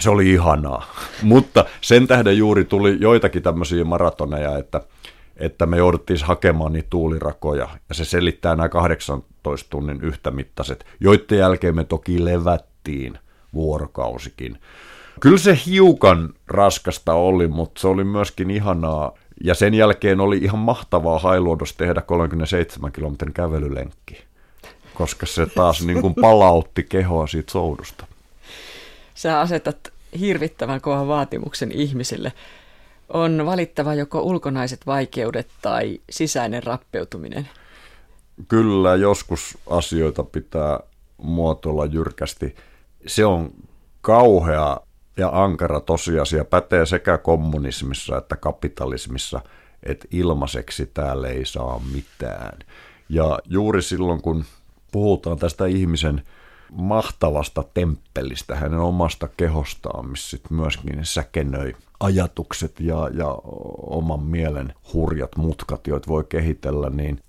se 0.00 0.10
oli 0.10 0.32
ihanaa. 0.32 0.86
Mutta 1.22 1.64
sen 1.80 2.06
tähden 2.06 2.38
juuri 2.38 2.64
tuli 2.64 2.96
joitakin 3.00 3.42
tämmöisiä 3.42 3.84
maratoneja, 3.84 4.58
että 4.58 4.80
että 5.36 5.66
me 5.66 5.76
jouduttiin 5.76 6.24
hakemaan 6.24 6.72
niitä 6.72 6.86
tuulirakoja, 6.90 7.68
ja 7.88 7.94
se 7.94 8.04
selittää 8.04 8.56
nämä 8.56 8.68
18 8.68 9.70
tunnin 9.70 10.00
yhtämittaiset, 10.02 10.86
joiden 11.00 11.38
jälkeen 11.38 11.76
me 11.76 11.84
toki 11.84 12.24
levättiin 12.24 13.18
vuorokausikin. 13.54 14.58
Kyllä 15.20 15.38
se 15.38 15.58
hiukan 15.66 16.34
raskasta 16.48 17.14
oli, 17.14 17.48
mutta 17.48 17.80
se 17.80 17.88
oli 17.88 18.04
myöskin 18.04 18.50
ihanaa, 18.50 19.12
ja 19.44 19.54
sen 19.54 19.74
jälkeen 19.74 20.20
oli 20.20 20.38
ihan 20.38 20.58
mahtavaa 20.58 21.18
hailuodos 21.18 21.72
tehdä 21.72 22.00
37 22.00 22.92
kilometrin 22.92 23.32
kävelylenkki, 23.32 24.24
koska 24.94 25.26
se 25.26 25.46
taas 25.46 25.84
niin 25.86 26.00
kuin 26.00 26.14
palautti 26.14 26.82
kehoa 26.82 27.26
siitä 27.26 27.52
soudusta. 27.52 28.06
Sä 29.14 29.40
asetat 29.40 29.92
hirvittävän 30.20 30.80
kovan 30.80 31.08
vaatimuksen 31.08 31.72
ihmisille 31.72 32.32
on 33.08 33.46
valittava 33.46 33.94
joko 33.94 34.20
ulkonaiset 34.20 34.86
vaikeudet 34.86 35.48
tai 35.62 36.00
sisäinen 36.10 36.62
rappeutuminen? 36.62 37.48
Kyllä, 38.48 38.94
joskus 38.94 39.58
asioita 39.70 40.24
pitää 40.24 40.80
muotoilla 41.16 41.84
jyrkästi. 41.84 42.56
Se 43.06 43.24
on 43.24 43.50
kauhea 44.00 44.80
ja 45.16 45.30
ankara 45.32 45.80
tosiasia, 45.80 46.44
pätee 46.44 46.86
sekä 46.86 47.18
kommunismissa 47.18 48.18
että 48.18 48.36
kapitalismissa, 48.36 49.40
että 49.82 50.08
ilmaiseksi 50.10 50.86
täällä 50.86 51.28
ei 51.28 51.44
saa 51.44 51.80
mitään. 51.94 52.58
Ja 53.08 53.38
juuri 53.44 53.82
silloin, 53.82 54.22
kun 54.22 54.44
puhutaan 54.92 55.38
tästä 55.38 55.66
ihmisen 55.66 56.22
mahtavasta 56.72 57.64
temppelistä, 57.74 58.56
hänen 58.56 58.80
omasta 58.80 59.28
kehostaan, 59.36 60.10
missä 60.10 60.30
sit 60.30 60.50
myöskin 60.50 60.98
säkenöi 61.02 61.72
ajatukset 62.00 62.80
ja, 62.80 63.10
ja 63.14 63.38
oman 63.86 64.22
mielen 64.22 64.74
hurjat 64.92 65.36
mutkat, 65.36 65.86
joita 65.86 66.08
voi 66.08 66.24
kehitellä, 66.28 66.90
niin 66.90 67.20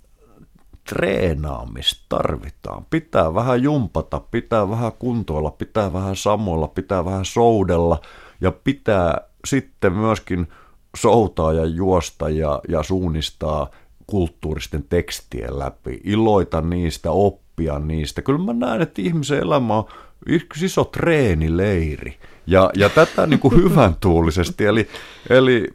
treenaamista 0.90 2.06
tarvitaan. 2.10 2.86
Pitää 2.90 3.34
vähän 3.34 3.64
jumpata, 3.64 4.20
pitää 4.20 4.70
vähän 4.70 4.92
kuntoilla, 5.00 5.52
pitää 5.52 5.94
vähän 5.94 6.16
samoilla, 6.16 6.68
pitää 6.68 7.06
vähän 7.06 7.26
soudella 7.26 8.02
ja 8.42 8.52
pitää 8.52 9.22
sitten 9.46 9.94
myöskin 9.94 10.48
soutaa 10.96 11.54
ja 11.54 11.66
juosta 11.66 12.30
ja, 12.30 12.62
ja 12.68 12.84
suunnistaa 12.84 13.70
kulttuuristen 14.08 14.84
tekstien 14.90 15.60
läpi, 15.60 16.02
iloita 16.04 16.62
niistä, 16.62 17.12
oppia 17.12 17.47
niistä. 17.80 18.22
Kyllä 18.22 18.40
mä 18.40 18.54
näen, 18.54 18.82
että 18.82 19.02
ihmisen 19.02 19.40
elämä 19.40 19.78
on 19.78 19.86
yksi 20.26 20.66
iso 20.66 20.84
treenileiri. 20.84 22.18
Ja, 22.48 22.70
ja 22.76 22.90
tätä 22.90 23.28
niin 23.28 23.40
kuin 23.40 23.56
hyvän 23.56 23.96
tuulisesti, 23.96 24.66
eli, 24.66 24.88
eli 25.30 25.68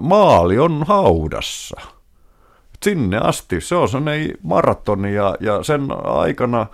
maali 0.00 0.58
on 0.58 0.84
haudassa. 0.86 1.80
Sinne 2.82 3.18
asti, 3.18 3.60
se 3.60 3.74
on 3.74 3.88
sellainen 3.88 4.30
maratoni 4.42 5.14
ja, 5.14 5.36
ja 5.40 5.62
sen 5.62 5.86
aikana 6.04 6.66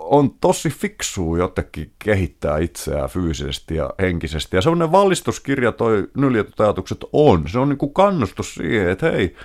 on 0.00 0.30
tosi 0.40 0.70
fiksu 0.70 1.36
jotenkin 1.36 1.92
kehittää 1.98 2.58
itseään 2.58 3.08
fyysisesti 3.08 3.76
ja 3.76 3.90
henkisesti. 3.98 4.56
Ja 4.56 4.62
semmoinen 4.62 4.92
valistuskirja 4.92 5.72
toi 5.72 6.08
nyljetut 6.16 6.60
ajatukset 6.60 6.98
on. 7.12 7.48
Se 7.48 7.58
on 7.58 7.68
niin 7.68 7.78
kuin 7.78 7.94
kannustus 7.94 8.54
siihen, 8.54 8.90
että 8.90 9.10
hei, 9.10 9.36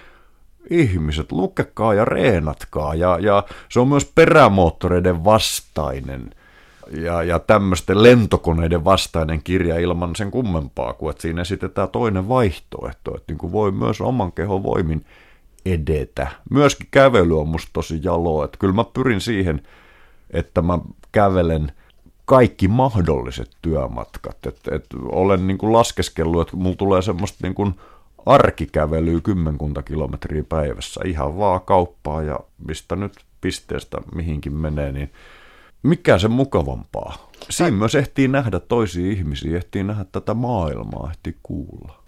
ihmiset, 0.69 1.31
lukekaa 1.31 1.93
ja 1.93 2.05
reenatkaa. 2.05 2.95
Ja, 2.95 3.17
ja 3.21 3.43
se 3.69 3.79
on 3.79 3.87
myös 3.87 4.11
perämoottoreiden 4.15 5.23
vastainen 5.23 6.29
ja, 6.91 7.23
ja 7.23 7.39
tämmöisten 7.39 8.03
lentokoneiden 8.03 8.85
vastainen 8.85 9.43
kirja 9.43 9.79
ilman 9.79 10.15
sen 10.15 10.31
kummempaa, 10.31 10.93
kuin 10.93 11.09
että 11.09 11.21
siinä 11.21 11.41
esitetään 11.41 11.89
toinen 11.89 12.27
vaihtoehto, 12.27 13.15
että 13.15 13.33
niin 13.33 13.37
kuin 13.37 13.51
voi 13.51 13.71
myös 13.71 14.01
oman 14.01 14.31
kehon 14.31 14.63
voimin 14.63 15.05
edetä. 15.65 16.27
Myöskin 16.49 16.87
kävely 16.91 17.39
on 17.39 17.47
musta 17.47 17.69
tosi 17.73 17.99
jaloa, 18.03 18.45
että 18.45 18.57
kyllä 18.57 18.73
mä 18.73 18.83
pyrin 18.83 19.21
siihen, 19.21 19.61
että 20.31 20.61
mä 20.61 20.79
kävelen 21.11 21.71
kaikki 22.25 22.67
mahdolliset 22.67 23.49
työmatkat. 23.61 24.45
Et, 24.45 24.59
et 24.71 24.85
olen 25.11 25.47
niin 25.47 25.57
kuin 25.57 25.73
laskeskellut, 25.73 26.41
että 26.41 26.57
mulla 26.57 26.75
tulee 26.75 27.01
semmoista 27.01 27.37
niin 27.41 27.55
kuin 27.55 27.75
arkikävelyä 28.25 29.21
kymmenkunta 29.21 29.81
kilometriä 29.81 30.43
päivässä, 30.49 31.01
ihan 31.05 31.37
vaan 31.37 31.61
kauppaa 31.61 32.23
ja 32.23 32.39
mistä 32.67 32.95
nyt 32.95 33.13
pisteestä 33.41 33.97
mihinkin 34.15 34.53
menee, 34.53 34.91
niin 34.91 35.11
mikä 35.83 36.17
se 36.17 36.27
mukavampaa. 36.27 37.29
Siinä 37.49 37.77
myös 37.77 37.95
ehtii 37.95 38.27
nähdä 38.27 38.59
toisia 38.59 39.11
ihmisiä, 39.11 39.57
ehtii 39.57 39.83
nähdä 39.83 40.05
tätä 40.11 40.33
maailmaa, 40.33 41.09
ehtii 41.09 41.35
kuulla. 41.43 41.99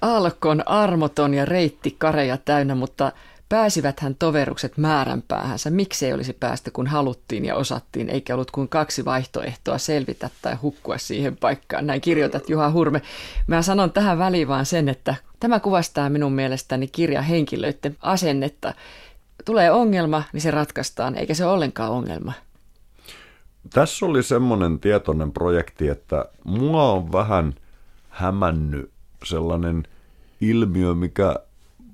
Alkon 0.00 0.68
armoton 0.68 1.34
ja 1.34 1.44
reitti 1.44 1.94
kareja 1.98 2.36
täynnä, 2.36 2.74
mutta 2.74 3.12
pääsiväthän 3.48 4.14
toverukset 4.14 4.76
määränpäähänsä. 4.76 5.70
Miksi 5.70 6.06
ei 6.06 6.12
olisi 6.12 6.32
päästä, 6.32 6.70
kun 6.70 6.86
haluttiin 6.86 7.44
ja 7.44 7.54
osattiin, 7.56 8.08
eikä 8.08 8.34
ollut 8.34 8.50
kuin 8.50 8.68
kaksi 8.68 9.04
vaihtoehtoa 9.04 9.78
selvitä 9.78 10.30
tai 10.42 10.54
hukkua 10.54 10.98
siihen 10.98 11.36
paikkaan. 11.36 11.86
Näin 11.86 12.00
kirjoitat 12.00 12.48
Juha 12.48 12.70
Hurme. 12.70 13.02
Mä 13.46 13.62
sanon 13.62 13.92
tähän 13.92 14.18
väliin 14.18 14.48
vaan 14.48 14.66
sen, 14.66 14.88
että 14.88 15.14
tämä 15.42 15.60
kuvastaa 15.60 16.10
minun 16.10 16.32
mielestäni 16.32 16.86
kirja 16.86 17.22
henkilöiden 17.22 17.96
asennetta. 18.00 18.74
Tulee 19.44 19.70
ongelma, 19.70 20.22
niin 20.32 20.40
se 20.40 20.50
ratkaistaan, 20.50 21.14
eikä 21.14 21.34
se 21.34 21.44
ole 21.44 21.52
ollenkaan 21.52 21.90
ongelma. 21.90 22.32
Tässä 23.70 24.06
oli 24.06 24.22
semmoinen 24.22 24.80
tietoinen 24.80 25.32
projekti, 25.32 25.88
että 25.88 26.24
mua 26.44 26.92
on 26.92 27.12
vähän 27.12 27.54
hämännyt 28.08 28.90
sellainen 29.24 29.82
ilmiö, 30.40 30.94
mikä 30.94 31.36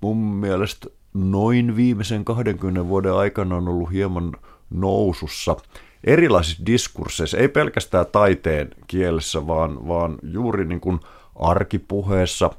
mun 0.01 0.17
mielestä 0.17 0.87
noin 1.15 1.77
viimeisen 1.77 2.25
20 2.25 2.89
vuoden 2.89 3.15
aikana 3.15 3.57
on 3.57 3.69
ollut 3.69 3.93
hieman 3.93 4.33
nousussa 4.71 5.57
erilaisissa 6.05 6.67
diskursseissa, 6.67 7.39
ei 7.39 7.49
pelkästään 7.49 8.07
taiteen 8.13 8.71
kielessä, 8.87 9.47
vaan, 9.47 9.89
vaan 9.89 10.19
juuri 10.23 10.65
niin 10.65 10.81
kuin 10.81 11.01
arkipuheessa, 11.35 12.51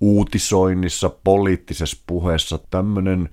uutisoinnissa, 0.00 1.10
poliittisessa 1.24 2.02
puheessa 2.06 2.58
tämmöinen 2.70 3.28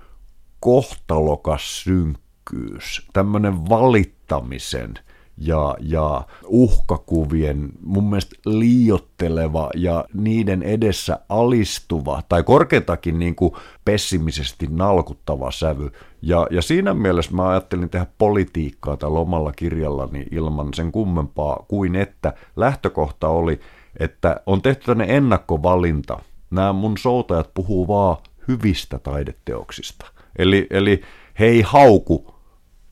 kohtalokas 0.59 1.83
synkkyys, 1.83 3.07
tämmöinen 3.13 3.69
valittamisen– 3.69 4.93
ja, 5.37 5.75
ja 5.79 6.21
uhkakuvien 6.45 7.69
mun 7.83 8.09
mielestä 8.09 8.35
liiotteleva 8.45 9.69
ja 9.75 10.05
niiden 10.13 10.63
edessä 10.63 11.19
alistuva 11.29 12.21
tai 12.29 12.43
korkeintakin 12.43 13.19
niin 13.19 13.35
kuin 13.35 13.53
pessimisesti 13.85 14.67
nalkuttava 14.69 15.51
sävy. 15.51 15.91
Ja, 16.21 16.47
ja 16.51 16.61
siinä 16.61 16.93
mielessä 16.93 17.31
mä 17.31 17.49
ajattelin 17.49 17.89
tehdä 17.89 18.05
politiikkaa 18.17 18.97
tällä 18.97 19.19
omalla 19.19 19.51
kirjallani 19.51 20.25
ilman 20.31 20.73
sen 20.73 20.91
kummempaa 20.91 21.65
kuin 21.67 21.95
että 21.95 22.33
lähtökohta 22.55 23.27
oli, 23.27 23.59
että 23.99 24.41
on 24.45 24.61
tehty 24.61 24.85
tämmöinen 24.85 25.15
ennakkovalinta. 25.15 26.19
Nämä 26.49 26.73
mun 26.73 26.97
soutajat 26.97 27.53
puhuu 27.53 27.87
vaan 27.87 28.17
hyvistä 28.47 28.99
taideteoksista. 28.99 30.05
Eli, 30.37 30.67
eli 30.69 31.01
he 31.39 31.45
ei 31.45 31.61
hauku 31.61 32.35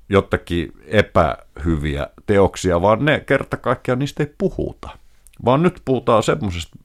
jotakin 0.09 0.71
epähyviä 0.85 2.07
teoksia, 2.25 2.81
vaan 2.81 3.05
ne 3.05 3.19
kerta 3.19 3.57
kaikkiaan 3.57 4.00
niistä 4.00 4.24
ei 4.24 4.33
puhuta. 4.38 4.89
Vaan 5.45 5.63
nyt 5.63 5.81
puhutaan 5.85 6.24
semmoisesta, 6.24 6.77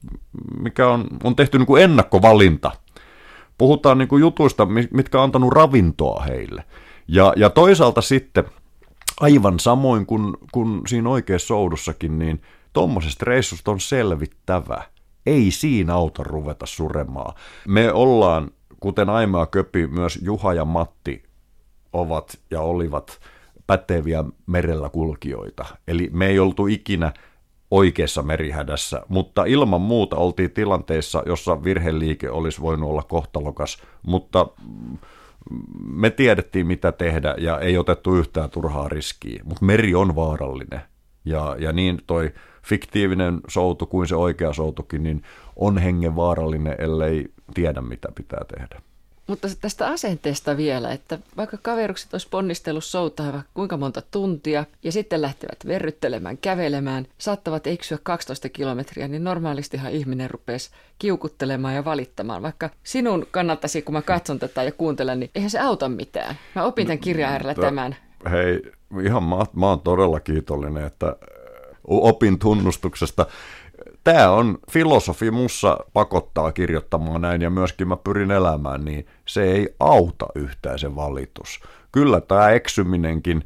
mikä 0.59 0.87
on, 0.87 1.07
on 1.23 1.35
tehty 1.35 1.57
niin 1.57 1.67
kuin 1.67 1.83
ennakkovalinta. 1.83 2.71
Puhutaan 3.57 3.97
niin 3.97 4.07
kuin 4.07 4.21
jutuista, 4.21 4.67
mitkä 4.91 5.17
on 5.17 5.23
antanut 5.23 5.53
ravintoa 5.53 6.23
heille. 6.23 6.63
Ja, 7.07 7.33
ja 7.35 7.49
toisaalta 7.49 8.01
sitten, 8.01 8.43
aivan 9.19 9.59
samoin 9.59 10.05
kuin, 10.05 10.37
kuin 10.51 10.81
siinä 10.87 11.09
oikeassa 11.09 11.47
soudussakin, 11.47 12.19
niin 12.19 12.41
tuommoisesta 12.73 13.25
reissusta 13.25 13.71
on 13.71 13.79
selvittävä. 13.79 14.83
Ei 15.25 15.51
siinä 15.51 15.93
auta 15.93 16.23
ruveta 16.23 16.65
suremaan. 16.65 17.33
Me 17.67 17.93
ollaan, 17.93 18.51
kuten 18.79 19.09
Aimea 19.09 19.45
Köpi, 19.45 19.87
myös 19.87 20.19
Juha 20.21 20.53
ja 20.53 20.65
Matti 20.65 21.23
ovat 21.93 22.39
ja 22.51 22.61
olivat 22.61 23.19
päteviä 23.67 24.23
merellä 24.47 24.89
kulkijoita. 24.89 25.65
Eli 25.87 26.09
me 26.13 26.27
ei 26.27 26.39
oltu 26.39 26.67
ikinä 26.67 27.13
oikeassa 27.71 28.23
merihädässä, 28.23 29.01
mutta 29.07 29.45
ilman 29.45 29.81
muuta 29.81 30.15
oltiin 30.15 30.51
tilanteessa, 30.51 31.23
jossa 31.25 31.63
virheliike 31.63 32.29
olisi 32.29 32.61
voinut 32.61 32.89
olla 32.89 33.03
kohtalokas, 33.03 33.77
mutta 34.01 34.47
me 35.85 36.09
tiedettiin 36.09 36.67
mitä 36.67 36.91
tehdä 36.91 37.35
ja 37.37 37.59
ei 37.59 37.77
otettu 37.77 38.15
yhtään 38.15 38.49
turhaa 38.49 38.89
riskiä, 38.89 39.41
mutta 39.43 39.65
meri 39.65 39.95
on 39.95 40.15
vaarallinen. 40.15 40.81
Ja, 41.25 41.55
ja 41.59 41.73
niin 41.73 42.01
toi 42.07 42.33
fiktiivinen 42.63 43.39
soutu 43.47 43.85
kuin 43.85 44.07
se 44.07 44.15
oikea 44.15 44.53
soutukin, 44.53 45.03
niin 45.03 45.23
on 45.55 45.77
hengen 45.77 46.15
vaarallinen, 46.15 46.75
ellei 46.77 47.31
tiedä 47.53 47.81
mitä 47.81 48.09
pitää 48.15 48.41
tehdä. 48.57 48.81
Mutta 49.27 49.47
tästä 49.61 49.87
asenteesta 49.87 50.57
vielä, 50.57 50.91
että 50.91 51.19
vaikka 51.37 51.57
kaverukset 51.61 52.13
olisi 52.13 52.27
ponnistellut 52.31 52.83
soutaa 52.83 53.43
kuinka 53.53 53.77
monta 53.77 54.01
tuntia 54.11 54.65
ja 54.83 54.91
sitten 54.91 55.21
lähtevät 55.21 55.67
verryttelemään, 55.67 56.37
kävelemään, 56.37 57.07
saattavat 57.17 57.67
eksyä 57.67 57.97
12 58.03 58.49
kilometriä, 58.49 59.07
niin 59.07 59.23
normaalistihan 59.23 59.91
ihminen 59.91 60.29
rupesi 60.29 60.69
kiukuttelemaan 60.99 61.75
ja 61.75 61.85
valittamaan. 61.85 62.41
Vaikka 62.41 62.69
sinun 62.83 63.27
kannattaisi, 63.31 63.81
kun 63.81 63.93
mä 63.93 64.01
katson 64.01 64.39
tätä 64.39 64.63
ja 64.63 64.71
kuuntelen, 64.71 65.19
niin 65.19 65.31
eihän 65.35 65.49
se 65.49 65.59
auta 65.59 65.89
mitään. 65.89 66.35
Mä 66.55 66.63
opin 66.63 66.87
tämän 66.87 66.99
kirjan 66.99 67.31
äärellä 67.31 67.55
tämän. 67.55 67.95
Hei, 68.31 68.61
ihan 69.03 69.23
mä, 69.23 69.35
mä 69.53 69.67
oon 69.67 69.79
todella 69.79 70.19
kiitollinen, 70.19 70.83
että 70.85 71.15
opin 71.91 72.39
tunnustuksesta 72.39 73.25
tämä 74.03 74.31
on 74.31 74.57
filosofi 74.71 75.31
mussa 75.31 75.77
pakottaa 75.93 76.51
kirjoittamaan 76.51 77.21
näin 77.21 77.41
ja 77.41 77.49
myöskin 77.49 77.87
mä 77.87 77.97
pyrin 77.97 78.31
elämään, 78.31 78.85
niin 78.85 79.07
se 79.25 79.43
ei 79.43 79.75
auta 79.79 80.25
yhtään 80.35 80.79
se 80.79 80.95
valitus. 80.95 81.59
Kyllä 81.91 82.21
tämä 82.21 82.49
eksyminenkin 82.49 83.45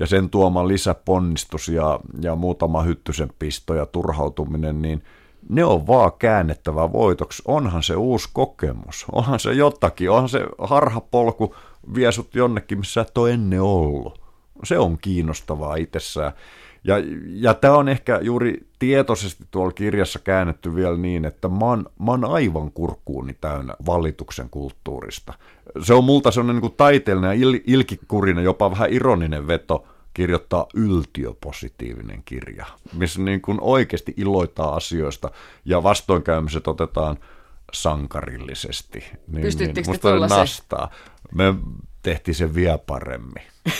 ja 0.00 0.06
sen 0.06 0.30
tuoma 0.30 0.68
lisäponnistus 0.68 1.68
ja, 1.68 2.00
ja 2.20 2.36
muutama 2.36 2.82
hyttysen 2.82 3.30
pisto 3.38 3.74
ja 3.74 3.86
turhautuminen, 3.86 4.82
niin 4.82 5.02
ne 5.48 5.64
on 5.64 5.86
vaan 5.86 6.12
käännettävä 6.18 6.92
voitoksi. 6.92 7.42
Onhan 7.46 7.82
se 7.82 7.96
uusi 7.96 8.28
kokemus, 8.32 9.06
onhan 9.12 9.40
se 9.40 9.52
jotakin, 9.52 10.10
onhan 10.10 10.28
se 10.28 10.40
harhapolku 10.58 11.54
vie 11.94 12.12
sut 12.12 12.34
jonnekin, 12.34 12.78
missä 12.78 13.00
et 13.00 13.18
ole 13.18 13.30
ennen 13.30 13.62
ollut. 13.62 14.20
Se 14.64 14.78
on 14.78 14.98
kiinnostavaa 14.98 15.76
itsessään. 15.76 16.32
Ja, 16.86 16.94
ja 17.26 17.54
tämä 17.54 17.74
on 17.74 17.88
ehkä 17.88 18.18
juuri 18.22 18.68
tietoisesti 18.78 19.44
tuolla 19.50 19.72
kirjassa 19.72 20.18
käännetty 20.18 20.74
vielä 20.74 20.96
niin, 20.96 21.24
että 21.24 21.48
mä 21.48 21.64
oon, 21.64 21.86
mä 21.98 22.10
oon 22.10 22.24
aivan 22.24 22.72
kurkkuuni 22.72 23.36
täynnä 23.40 23.74
valituksen 23.86 24.50
kulttuurista. 24.50 25.34
Se 25.82 25.94
on 25.94 26.04
multa 26.04 26.30
sellainen 26.30 26.56
niin 26.56 26.60
kuin 26.60 26.76
taiteellinen 26.76 27.28
ja 27.40 27.48
il, 27.48 27.60
ilkikurinen, 27.66 28.44
jopa 28.44 28.70
vähän 28.70 28.92
ironinen 28.92 29.46
veto 29.46 29.86
kirjoittaa 30.14 30.66
yltiöpositiivinen 30.74 32.22
kirja, 32.24 32.66
missä 32.92 33.22
niin 33.22 33.40
kuin 33.40 33.58
oikeasti 33.60 34.14
iloitaa 34.16 34.76
asioista 34.76 35.30
ja 35.64 35.82
vastoinkäymiset 35.82 36.68
otetaan 36.68 37.18
sankarillisesti. 37.72 39.04
Niin, 39.28 39.42
Pystyttekö 39.42 39.80
niin, 39.80 39.90
musta 39.90 40.36
nastaa. 40.38 40.90
Me 41.34 41.54
tehtiin 42.02 42.34
se 42.34 42.54
vielä 42.54 42.78
paremmin. 42.78 43.42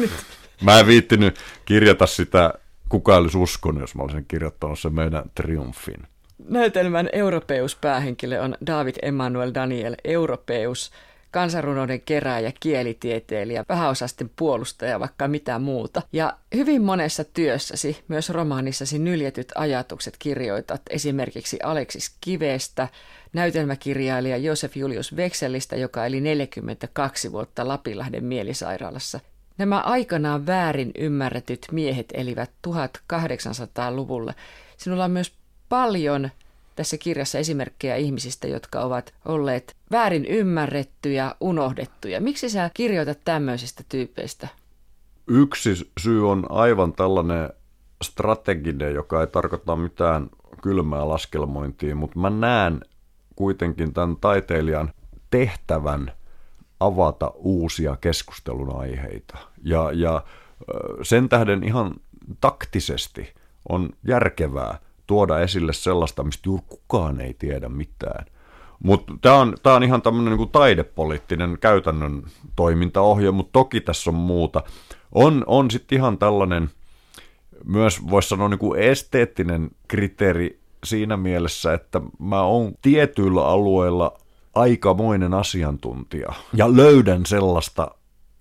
Mä 0.64 0.80
en 0.80 0.86
viittinyt 0.86 1.38
kirjata 1.64 2.06
sitä, 2.06 2.54
kuka 2.88 3.16
olisi 3.16 3.38
uskonut, 3.38 3.80
jos 3.80 3.94
mä 3.94 4.02
olisin 4.02 4.24
kirjoittanut 4.28 4.78
sen 4.78 4.94
meidän 4.94 5.22
triumfin. 5.34 6.06
Näytelmän 6.48 7.08
europeus-päähenkilö 7.12 8.42
on 8.42 8.56
David 8.66 8.94
Emmanuel 9.02 9.50
Daniel 9.54 9.96
Europeus, 10.04 10.90
kansanrunouden 11.30 12.00
kerääjä, 12.00 12.52
kielitieteilijä, 12.60 13.64
vähäosasten 13.68 14.30
puolustaja, 14.36 15.00
vaikka 15.00 15.28
mitä 15.28 15.58
muuta. 15.58 16.02
Ja 16.12 16.36
hyvin 16.54 16.82
monessa 16.82 17.24
työssäsi, 17.24 18.04
myös 18.08 18.30
romaanissasi 18.30 18.98
nyljetyt 18.98 19.52
ajatukset 19.54 20.16
kirjoitat 20.18 20.82
esimerkiksi 20.90 21.58
Aleksis 21.62 22.16
Kivestä, 22.20 22.88
näytelmäkirjailija 23.32 24.36
Josef 24.36 24.76
Julius 24.76 25.16
Vekselistä, 25.16 25.76
joka 25.76 26.06
eli 26.06 26.20
42 26.20 27.32
vuotta 27.32 27.68
Lapinlahden 27.68 28.24
mielisairaalassa. 28.24 29.20
Nämä 29.60 29.80
aikanaan 29.80 30.46
väärin 30.46 30.90
ymmärretyt 30.98 31.66
miehet 31.72 32.06
elivät 32.14 32.50
1800-luvulla. 32.68 34.34
Sinulla 34.76 35.04
on 35.04 35.10
myös 35.10 35.32
paljon 35.68 36.30
tässä 36.76 36.98
kirjassa 36.98 37.38
esimerkkejä 37.38 37.96
ihmisistä, 37.96 38.48
jotka 38.48 38.80
ovat 38.80 39.14
olleet 39.24 39.76
väärin 39.90 40.26
ymmärrettyjä, 40.26 41.34
unohdettuja. 41.40 42.20
Miksi 42.20 42.50
sä 42.50 42.70
kirjoitat 42.74 43.18
tämmöisistä 43.24 43.82
tyypeistä? 43.88 44.48
Yksi 45.26 45.90
syy 46.00 46.30
on 46.30 46.46
aivan 46.48 46.92
tällainen 46.92 47.50
strateginen, 48.02 48.94
joka 48.94 49.20
ei 49.20 49.26
tarkoita 49.26 49.76
mitään 49.76 50.30
kylmää 50.62 51.08
laskelmointia, 51.08 51.96
mutta 51.96 52.18
mä 52.18 52.30
näen 52.30 52.80
kuitenkin 53.36 53.92
tämän 53.94 54.16
taiteilijan 54.16 54.92
tehtävän 55.30 56.12
avata 56.80 57.32
uusia 57.34 57.96
keskustelun 57.96 58.80
aiheita. 58.80 59.38
Ja, 59.64 59.92
ja 59.92 60.22
sen 61.02 61.28
tähden 61.28 61.64
ihan 61.64 61.94
taktisesti 62.40 63.34
on 63.68 63.90
järkevää 64.08 64.78
tuoda 65.06 65.40
esille 65.40 65.72
sellaista, 65.72 66.22
mistä 66.22 66.48
juuri 66.48 66.64
kukaan 66.68 67.20
ei 67.20 67.34
tiedä 67.34 67.68
mitään. 67.68 68.26
Mutta 68.82 69.12
tämä 69.20 69.34
on, 69.34 69.54
tää 69.62 69.74
on 69.74 69.82
ihan 69.82 70.02
tämmöinen 70.02 70.30
niinku 70.30 70.46
taidepoliittinen 70.46 71.58
käytännön 71.60 72.22
toimintaohje, 72.56 73.30
mutta 73.30 73.52
toki 73.52 73.80
tässä 73.80 74.10
on 74.10 74.14
muuta. 74.14 74.62
On, 75.12 75.44
on 75.46 75.70
sitten 75.70 75.98
ihan 75.98 76.18
tällainen, 76.18 76.70
myös 77.64 78.10
voisi 78.10 78.28
sanoa 78.28 78.48
niinku 78.48 78.74
esteettinen 78.74 79.70
kriteeri 79.88 80.60
siinä 80.84 81.16
mielessä, 81.16 81.74
että 81.74 82.00
mä 82.18 82.42
oon 82.42 82.72
tietyillä 82.82 83.46
alueilla 83.46 84.18
aikamoinen 84.54 85.34
asiantuntija 85.34 86.32
ja 86.52 86.76
löydän 86.76 87.26
sellaista 87.26 87.90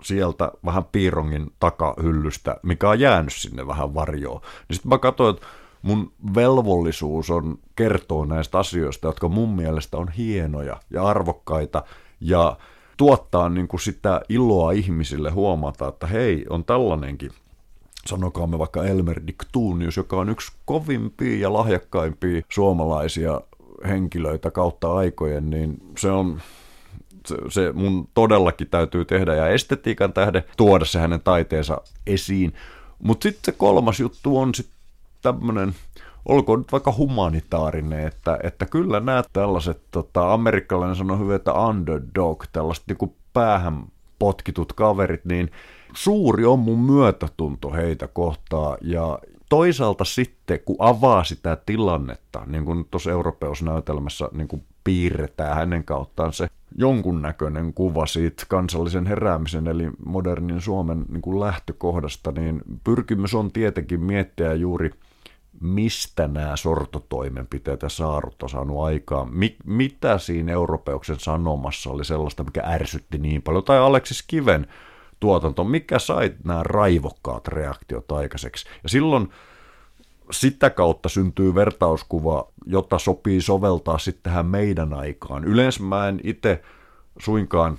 sieltä 0.04 0.52
vähän 0.66 0.84
piirongin 0.84 1.52
takahyllystä, 1.60 2.56
mikä 2.64 2.90
on 2.90 3.00
jäänyt 3.00 3.34
sinne 3.34 3.68
vähän 3.68 3.94
varjoon. 3.94 4.42
Niin 4.42 4.76
sitten 4.76 4.90
mä 4.90 4.98
katsoin, 4.98 5.36
että 5.36 5.48
mun 5.82 6.12
velvollisuus 6.36 7.30
on 7.30 7.58
kertoa 7.76 8.26
näistä 8.26 8.60
asioista, 8.60 9.08
jotka 9.08 9.30
mun 9.30 9.50
mielestä 9.50 9.98
on 9.98 10.10
hienoja 10.10 10.80
ja 10.90 11.04
arvokkaita 11.04 11.84
ja 12.22 12.58
tuottaa 12.98 13.50
niin 13.50 13.68
kuin 13.68 13.82
sitä 13.82 14.22
iloa 14.30 14.72
ihmisille 14.72 15.32
huomata, 15.32 15.88
että 15.88 16.08
hei, 16.08 16.46
on 16.50 16.66
tällainenkin 16.66 17.32
sanokaamme 18.06 18.60
vaikka 18.60 18.86
Elmer 18.86 19.22
Dictunius, 19.28 19.98
joka 19.98 20.18
on 20.18 20.30
yksi 20.30 20.52
kovimpia 20.66 21.40
ja 21.40 21.54
lahjakkaimpia 21.54 22.42
suomalaisia 22.50 23.42
henkilöitä 23.88 24.52
kautta 24.52 24.94
aikojen, 24.94 25.50
niin 25.50 25.78
se 25.98 26.12
on 26.12 26.42
se, 27.50 27.72
mun 27.74 28.08
todellakin 28.14 28.68
täytyy 28.68 29.06
tehdä 29.06 29.36
ja 29.36 29.48
estetiikan 29.48 30.14
tähden 30.14 30.44
tuoda 30.58 30.86
se 30.86 31.00
hänen 31.00 31.22
taiteensa 31.22 31.82
esiin. 32.08 32.54
Mutta 33.00 33.24
sitten 33.24 33.42
se 33.46 33.52
kolmas 33.52 34.00
juttu 34.00 34.38
on 34.38 34.56
sitten 34.56 34.76
tämmöinen, 35.22 35.76
olkoon 36.26 36.60
nyt 36.60 36.72
vaikka 36.72 36.94
humanitaarinen, 36.98 38.08
että, 38.08 38.40
että 38.44 38.66
kyllä 38.66 39.00
nämä 39.00 39.24
tällaiset, 39.34 39.82
tota, 39.92 40.34
amerikkalainen 40.34 40.96
sanoo 40.96 41.18
hyvin, 41.18 41.36
että 41.36 41.54
underdog, 41.54 42.44
tällaiset 42.52 42.84
niin 42.88 43.14
päähän 43.34 43.84
potkitut 44.20 44.74
kaverit, 44.74 45.26
niin 45.26 45.52
suuri 45.94 46.46
on 46.46 46.60
mun 46.60 46.80
myötätunto 46.80 47.72
heitä 47.72 48.08
kohtaa 48.08 48.78
ja 48.82 49.20
toisaalta 49.50 50.06
sitten, 50.06 50.60
kun 50.66 50.76
avaa 50.80 51.24
sitä 51.24 51.58
tilannetta, 51.66 52.44
niin 52.46 52.66
kuin 52.66 52.86
tuossa 52.92 53.12
Europeus-näytelmässä 53.12 54.30
niin 54.32 54.48
kuin 54.48 54.64
piirretään 54.84 55.56
hänen 55.56 55.84
kauttaan 55.84 56.34
se 56.34 56.48
jonkunnäköinen 56.78 57.74
kuva 57.74 58.06
siitä 58.06 58.44
kansallisen 58.48 59.06
heräämisen, 59.06 59.68
eli 59.68 59.90
modernin 60.06 60.62
Suomen 60.62 61.06
niin 61.10 61.22
kuin 61.22 61.40
lähtökohdasta, 61.40 62.32
niin 62.32 62.62
pyrkimys 62.84 63.34
on 63.34 63.52
tietenkin 63.52 64.02
miettiä 64.02 64.54
juuri– 64.54 64.92
mistä 65.62 66.28
nämä 66.28 66.56
sortotoimenpiteet 66.56 67.82
ja 67.82 67.90
saarut 67.90 68.44
on 68.44 68.50
saanut 68.50 68.84
aikaan. 68.84 69.34
Mi- 69.34 69.58
mitä 69.66 70.18
siinä 70.18 70.52
Europeuksen 70.52 71.20
sanomassa 71.20 71.90
oli 71.90 72.06
sellaista, 72.06 72.44
mikä 72.44 72.62
ärsytti 72.66 73.18
niin 73.18 73.42
paljon, 73.42 73.64
tai 73.64 73.78
Aleksis 73.78 74.24
Kiven 74.28 74.68
tuotanto, 75.20 75.64
mikä 75.64 76.00
sai 76.00 76.34
nämä 76.44 76.64
raivokkaat 76.64 77.48
reaktiot 77.48 78.12
aikaiseksi. 78.12 78.66
Ja 78.84 78.90
silloin 78.90 79.30
sitä 80.32 80.70
kautta 80.70 81.10
syntyy 81.10 81.56
vertauskuva, 81.56 82.48
jota 82.66 83.00
sopii 83.00 83.42
soveltaa 83.42 83.98
sitten 83.98 84.24
tähän 84.24 84.46
meidän 84.46 84.94
aikaan. 84.94 85.44
Yleensä 85.44 85.84
mä 85.84 86.08
en 86.08 86.20
itse 86.24 86.62
suinkaan 87.20 87.78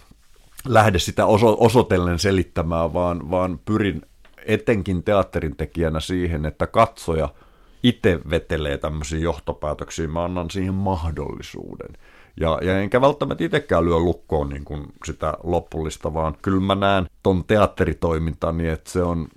lähde 0.69 0.99
sitä 0.99 1.27
oso- 1.27 1.57
osoitellen 1.61 2.19
selittämään, 2.19 2.93
vaan, 2.93 3.31
vaan 3.31 3.61
pyrin 3.65 4.03
etenkin 4.47 5.03
teatterin 5.03 5.57
tekijänä 5.57 6.01
siihen, 6.01 6.47
että 6.47 6.67
katsoja– 6.67 7.29
itse 7.83 8.21
vetelee 8.31 8.79
tämmöisiä 8.79 9.19
johtopäätöksiä, 9.19 10.09
mä 10.09 10.25
annan 10.25 10.51
siihen 10.51 10.75
mahdollisuuden. 10.75 11.97
Ja, 12.41 12.59
ja 12.63 12.79
enkä 12.79 13.01
välttämättä 13.01 13.45
itsekään 13.45 13.85
lyö 13.85 13.99
lukkoon 13.99 14.49
niin 14.49 14.65
kuin 14.65 14.87
sitä 15.05 15.35
lopullista, 15.43 16.15
vaan 16.15 16.37
kyllä 16.43 16.61
mä 16.61 16.75
näen 16.75 17.07
ton 17.23 17.45
teatteritoimintani, 17.45 18.63
niin, 18.63 18.73
että 18.73 18.91
se 18.91 19.03
on 19.03 19.29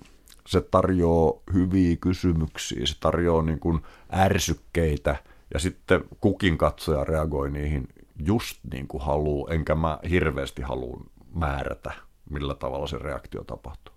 se 0.46 0.60
tarjoaa 0.60 1.32
hyviä 1.52 1.96
kysymyksiä, 1.96 2.86
se 2.86 2.94
tarjoaa 3.00 3.42
niin 3.42 3.60
kuin 3.60 3.80
ärsykkeitä 4.12 5.16
ja 5.54 5.60
sitten 5.60 6.04
kukin 6.20 6.58
katsoja 6.58 7.04
reagoi 7.04 7.50
niihin 7.50 7.88
just 8.26 8.58
niin 8.72 8.88
kuin 8.88 9.02
haluaa, 9.02 9.54
enkä 9.54 9.74
mä 9.74 9.98
hirveästi 10.10 10.62
halua 10.62 11.00
määrätä, 11.34 11.92
millä 12.30 12.54
tavalla 12.54 12.86
se 12.86 12.98
reaktio 12.98 13.44
tapahtuu. 13.44 13.94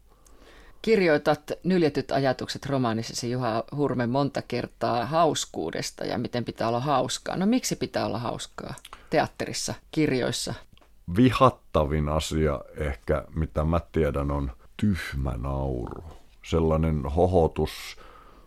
Kirjoitat 0.82 1.52
Nyljetyt 1.63 2.12
ajatukset 2.12 2.65
romaanisesi 2.65 3.32
Juha 3.32 3.63
Hurme 3.76 4.08
monta 4.08 4.41
kertaa 4.41 5.06
hauskuudesta 5.06 6.06
ja 6.06 6.17
miten 6.17 6.46
pitää 6.46 6.67
olla 6.67 6.80
hauskaa. 6.80 7.38
No 7.38 7.46
miksi 7.46 7.76
pitää 7.76 8.06
olla 8.06 8.20
hauskaa 8.20 8.74
teatterissa, 9.10 9.74
kirjoissa? 9.91 10.54
Vihattavin 11.15 12.10
asia 12.10 12.62
ehkä, 12.78 13.26
mitä 13.36 13.63
mä 13.63 13.80
tiedän, 13.91 14.32
on 14.32 14.52
tyhmä 14.78 15.34
nauru. 15.38 16.04
Sellainen 16.46 17.04
hohotus, 17.06 17.98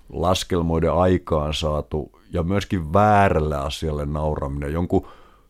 laskelmoiden 0.09 0.93
aikaan 0.93 1.55
saatu 1.55 2.21
ja 2.33 2.43
myöskin 2.43 2.93
väärälle 2.93 3.57
asialle 3.57 4.07
nauraminen, 4.07 4.73
jonkun, 4.73 5.07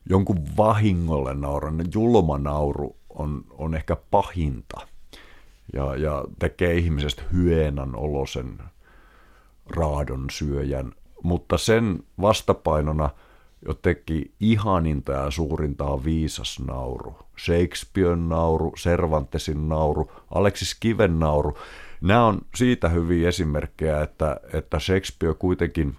jonkun 0.09 0.57
vahingolle 0.57 1.35
nauraminen, 1.35 1.93
julma 1.95 2.39
nauru 2.39 2.97
on, 3.09 3.45
on 3.51 3.75
ehkä 3.75 3.97
pahinta 4.11 4.81
ja, 5.73 5.97
ja 5.97 6.25
tekee 6.39 6.75
ihmisestä 6.75 7.23
hyenan 7.33 7.97
olosen 7.97 8.59
raadon 9.77 10.27
syöjän, 10.31 10.93
mutta 11.23 11.59
sen 11.59 12.03
vastapainona 12.21 13.11
jotenkin 13.67 14.35
ihaninta 14.41 15.13
ja 15.13 15.31
suurinta 15.31 15.85
on 15.85 16.05
viisas 16.05 16.61
nauru. 16.67 17.17
Shakespearen 17.39 18.29
nauru, 18.29 18.73
Cervantesin 18.77 19.69
nauru, 19.69 20.11
Alexis 20.35 20.77
Kiven 20.81 21.19
nauru. 21.19 21.59
Nämä 22.01 22.27
on 22.27 22.41
siitä 22.55 22.89
hyviä 22.89 23.29
esimerkkejä, 23.29 24.03
että, 24.03 24.41
että 24.53 24.79
Shakespeare 24.79 25.35
kuitenkin 25.35 25.97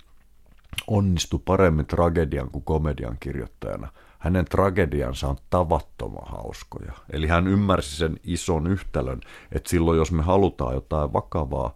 onnistui 0.87 1.39
paremmin 1.45 1.85
tragedian 1.85 2.49
kuin 2.51 2.63
komedian 2.63 3.17
kirjoittajana– 3.19 3.87
hänen 4.21 4.45
tragediansa 4.45 5.27
on 5.27 5.37
tavattoman 5.49 6.27
hauskoja. 6.27 6.91
Eli 7.09 7.27
hän 7.27 7.47
ymmärsi 7.47 7.97
sen 7.97 8.19
ison 8.23 8.67
yhtälön, 8.67 9.21
että 9.51 9.69
silloin 9.69 9.97
jos 9.97 10.11
me 10.11 10.23
halutaan 10.23 10.73
jotain 10.73 11.13
vakavaa 11.13 11.75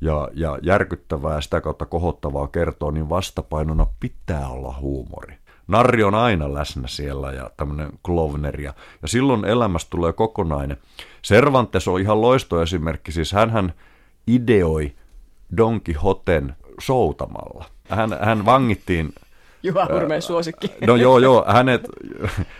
ja, 0.00 0.28
ja 0.34 0.58
järkyttävää 0.62 1.34
ja 1.34 1.40
sitä 1.40 1.60
kautta 1.60 1.86
kohottavaa 1.86 2.48
kertoa, 2.48 2.92
niin 2.92 3.08
vastapainona 3.08 3.86
pitää 4.00 4.48
olla 4.48 4.74
huumori. 4.80 5.34
Narri 5.68 6.02
on 6.02 6.14
aina 6.14 6.54
läsnä 6.54 6.88
siellä 6.88 7.32
ja 7.32 7.50
tämmöinen 7.56 7.90
klovner 8.02 8.60
ja, 8.60 8.74
ja 9.02 9.08
silloin 9.08 9.44
elämästä 9.44 9.90
tulee 9.90 10.12
kokonainen. 10.12 10.76
Cervantes 11.22 11.88
on 11.88 12.00
ihan 12.00 12.20
loistoesimerkki, 12.20 13.12
siis 13.12 13.32
hän 13.32 13.72
ideoi 14.26 14.92
Don 15.56 15.80
Quixoten 15.88 16.56
soutamalla. 16.80 17.64
Hän, 17.88 18.18
hän 18.20 18.44
vangittiin 18.44 19.12
Juha 19.62 19.86
Hurmeen 19.92 20.22
suosikki. 20.22 20.72
No 20.86 20.96
joo, 20.96 21.18
joo. 21.18 21.44
Hänet, 21.48 21.88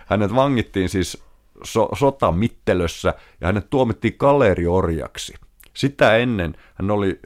hänet 0.07 0.35
vangittiin 0.35 0.89
siis 0.89 1.23
so, 1.65 1.89
sotamittelössä 1.95 3.15
ja 3.41 3.47
hänet 3.47 3.71
tuomittiin 3.71 4.15
kaleriorjaksi. 4.19 5.35
Sitä 5.79 6.17
ennen 6.17 6.55
hän 6.75 6.91
oli 6.91 7.21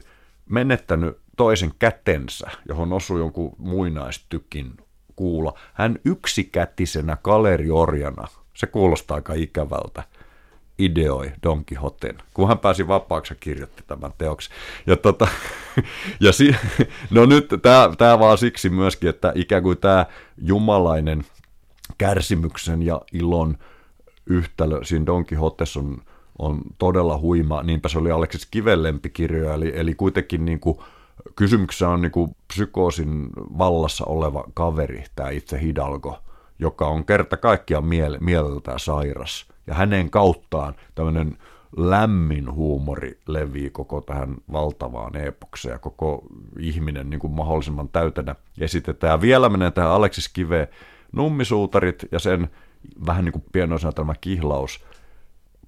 menettänyt 0.49 1.17
toisen 1.37 1.71
kätensä, 1.79 2.47
johon 2.67 2.93
osui 2.93 3.19
jonkun 3.19 3.55
muinaistykin 3.57 4.77
kuula. 5.15 5.59
Hän 5.73 5.99
yksikätisenä 6.05 7.17
kaleriorjana, 7.21 8.27
se 8.53 8.67
kuulostaa 8.67 9.15
aika 9.15 9.33
ikävältä, 9.33 10.03
ideoi 10.79 11.31
Don 11.43 11.63
Quixoten, 11.71 12.17
kun 12.33 12.47
hän 12.47 12.59
pääsi 12.59 12.87
vapaaksi 12.87 13.33
ja 13.33 13.37
kirjoitti 13.39 13.83
tämän 13.87 14.11
teoksen. 14.17 14.55
Ja, 14.87 14.97
tota, 14.97 15.27
ja 16.25 16.33
si, 16.33 16.55
no 17.09 17.25
nyt 17.25 17.49
tämä 17.97 18.19
vaan 18.19 18.37
siksi 18.37 18.69
myöskin, 18.69 19.09
että 19.09 19.31
ikään 19.35 19.63
kuin 19.63 19.77
tämä 19.77 20.05
jumalainen 20.37 21.25
kärsimyksen 21.97 22.81
ja 22.83 23.01
ilon 23.13 23.57
yhtälö 24.25 24.83
siinä 24.83 25.05
Don 25.05 25.25
Quixotessa 25.31 25.79
on, 25.79 26.01
on 26.39 26.61
todella 26.77 27.17
huima. 27.17 27.63
Niinpä 27.63 27.89
se 27.89 27.99
oli 27.99 28.11
Aleksis 28.11 28.45
Kiven 28.45 28.83
lempikirjoja, 28.83 29.53
eli, 29.53 29.71
eli 29.75 29.95
kuitenkin 29.95 30.45
niin 30.45 30.59
kuin, 30.59 30.77
kysymyksessä 31.35 31.89
on 31.89 32.01
niin 32.01 32.11
kuin 32.11 32.35
psykoosin 32.47 33.29
vallassa 33.57 34.05
oleva 34.05 34.43
kaveri, 34.53 35.03
tämä 35.15 35.29
itse 35.29 35.61
Hidalgo, 35.61 36.19
joka 36.59 36.87
on 36.87 37.05
kerta 37.05 37.37
kaikkiaan 37.37 37.85
miele, 37.85 38.17
mieleltään 38.21 38.79
sairas– 38.79 39.45
ja 39.67 39.73
hänen 39.73 40.09
kauttaan 40.09 40.75
tämmöinen 40.95 41.37
lämmin 41.77 42.51
huumori 42.51 43.19
levii 43.27 43.69
koko 43.69 44.01
tähän 44.01 44.35
valtavaan 44.51 45.15
epokseen 45.15 45.73
ja 45.73 45.79
koko 45.79 46.23
ihminen 46.59 47.09
niin 47.09 47.19
kuin 47.19 47.33
mahdollisimman 47.33 47.89
täytänä 47.89 48.35
esitetään. 48.59 49.21
Vielä 49.21 49.49
menee 49.49 49.71
tähän 49.71 49.91
Aleksis 49.91 50.29
Kive 50.29 50.69
Nummisuutarit 51.11 52.05
ja 52.11 52.19
sen 52.19 52.49
vähän 53.05 53.25
niin 53.25 53.33
kuin 53.33 53.45
pienoisnäytelmä 53.51 54.13
Kihlaus. 54.21 54.85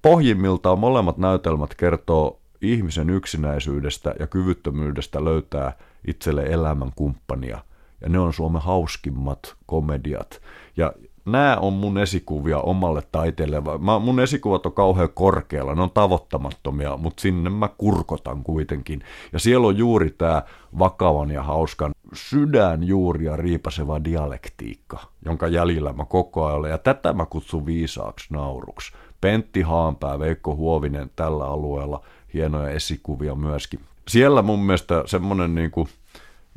Pohjimmiltaan 0.06 0.78
molemmat 0.78 1.18
näytelmät 1.18 1.74
kertoo 1.74 2.38
ihmisen 2.62 3.10
yksinäisyydestä 3.10 4.14
ja 4.20 4.26
kyvyttömyydestä 4.26 5.24
löytää 5.24 5.72
itselle 6.06 6.42
elämän 6.42 6.92
kumppania. 6.96 7.58
Ja 8.00 8.08
ne 8.08 8.18
on 8.18 8.32
Suomen 8.32 8.62
hauskimmat 8.62 9.54
komediat. 9.66 10.40
Ja 10.76 10.92
nämä 11.24 11.56
on 11.56 11.72
mun 11.72 11.98
esikuvia 11.98 12.58
omalle 12.58 13.02
taiteelle. 13.12 13.62
Mä, 13.80 13.98
mun 13.98 14.20
esikuvat 14.20 14.66
on 14.66 14.72
kauhean 14.72 15.08
korkealla, 15.14 15.74
ne 15.74 15.82
on 15.82 15.90
tavoittamattomia, 15.90 16.96
mutta 16.96 17.20
sinne 17.20 17.50
mä 17.50 17.68
kurkotan 17.78 18.42
kuitenkin. 18.42 19.02
Ja 19.32 19.38
siellä 19.38 19.66
on 19.66 19.78
juuri 19.78 20.10
tämä 20.10 20.42
vakavan 20.78 21.30
ja 21.30 21.42
hauskan 21.42 21.92
sydänjuuria 22.14 23.36
riipaseva 23.36 24.04
dialektiikka, 24.04 24.98
jonka 25.24 25.48
jäljellä 25.48 25.92
mä 25.92 26.04
koko 26.04 26.44
ajan 26.44 26.58
olen. 26.58 26.70
Ja 26.70 26.78
tätä 26.78 27.12
mä 27.12 27.26
kutsun 27.26 27.66
viisaaksi 27.66 28.26
nauruksi. 28.30 28.92
Pentti 29.20 29.62
Haanpää, 29.62 30.18
Veikko 30.18 30.56
Huovinen 30.56 31.10
tällä 31.16 31.44
alueella, 31.44 32.04
hienoja 32.34 32.70
esikuvia 32.70 33.34
myöskin. 33.34 33.80
Siellä 34.08 34.42
mun 34.42 34.58
mielestä 34.58 35.02
semmoinen 35.06 35.54
niin 35.54 35.70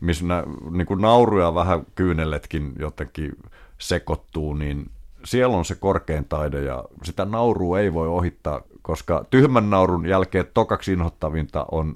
missä 0.02 0.26
nä, 0.26 0.44
niin 0.72 0.88
kuin 0.88 1.02
nauruja 1.02 1.56
vähän 1.56 1.86
kyynelletkin 1.96 2.74
jotenkin 2.80 3.32
sekoittuu, 3.78 4.54
niin 4.54 4.92
siellä 5.26 5.58
on 5.58 5.66
se 5.66 5.76
korkein 5.76 6.26
taide 6.26 6.62
ja 6.62 6.84
sitä 7.04 7.26
naurua 7.26 7.80
ei 7.80 7.94
voi 7.94 8.08
ohittaa, 8.08 8.62
koska 8.82 9.26
tyhmän 9.30 9.70
naurun 9.70 10.06
jälkeen 10.06 10.46
tokaksi 10.54 10.94
inhottavinta 10.94 11.66
on 11.72 11.96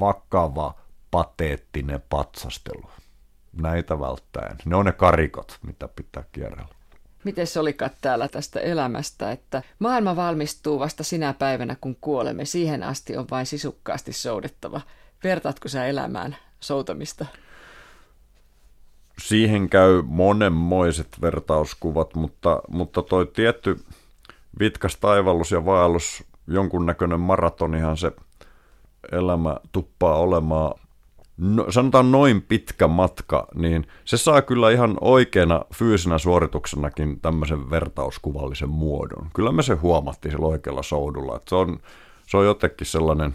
vakava, 0.00 0.74
pateettinen 1.10 2.02
patsastelu. 2.08 2.90
Näitä 3.52 4.00
välttäen. 4.00 4.56
Ne 4.64 4.76
on 4.76 4.84
ne 4.84 4.92
karikot, 4.92 5.58
mitä 5.66 5.88
pitää 5.88 6.24
kierrellä. 6.32 6.74
Miten 7.24 7.46
se 7.46 7.60
olikaan 7.60 7.90
täällä 8.00 8.28
tästä 8.28 8.60
elämästä, 8.60 9.32
että 9.32 9.62
maailma 9.78 10.16
valmistuu 10.16 10.78
vasta 10.78 11.02
sinä 11.02 11.32
päivänä, 11.32 11.76
kun 11.80 11.96
kuolemme. 12.00 12.44
Siihen 12.44 12.82
asti 12.82 13.16
on 13.16 13.26
vain 13.30 13.46
sisukkaasti 13.46 14.12
soudettava. 14.12 14.80
Vertaatko 15.24 15.68
sä 15.68 15.86
elämään 15.86 16.36
soutamista? 16.60 17.26
siihen 19.18 19.68
käy 19.68 20.02
monenmoiset 20.02 21.08
vertauskuvat, 21.20 22.14
mutta, 22.14 22.62
mutta 22.68 23.02
toi 23.02 23.26
tietty 23.26 23.84
vitkas 24.60 24.96
taivallus 24.96 25.50
ja 25.50 25.64
vaellus, 25.64 26.24
jonkunnäköinen 26.46 27.20
maratonihan 27.20 27.96
se 27.96 28.12
elämä 29.12 29.56
tuppaa 29.72 30.16
olemaan, 30.16 30.80
no, 31.36 31.66
sanotaan 31.70 32.12
noin 32.12 32.42
pitkä 32.42 32.88
matka, 32.88 33.48
niin 33.54 33.86
se 34.04 34.16
saa 34.16 34.42
kyllä 34.42 34.70
ihan 34.70 34.96
oikeana 35.00 35.64
fyysinä 35.74 36.18
suorituksenakin 36.18 37.20
tämmöisen 37.20 37.70
vertauskuvallisen 37.70 38.68
muodon. 38.68 39.30
Kyllä 39.34 39.52
me 39.52 39.62
se 39.62 39.74
huomattiin 39.74 40.32
sillä 40.32 40.46
oikealla 40.46 40.82
soudulla, 40.82 41.36
että 41.36 41.48
se 41.48 41.54
on, 41.54 41.80
se 42.26 42.36
on 42.36 42.44
jotenkin 42.44 42.86
sellainen, 42.86 43.34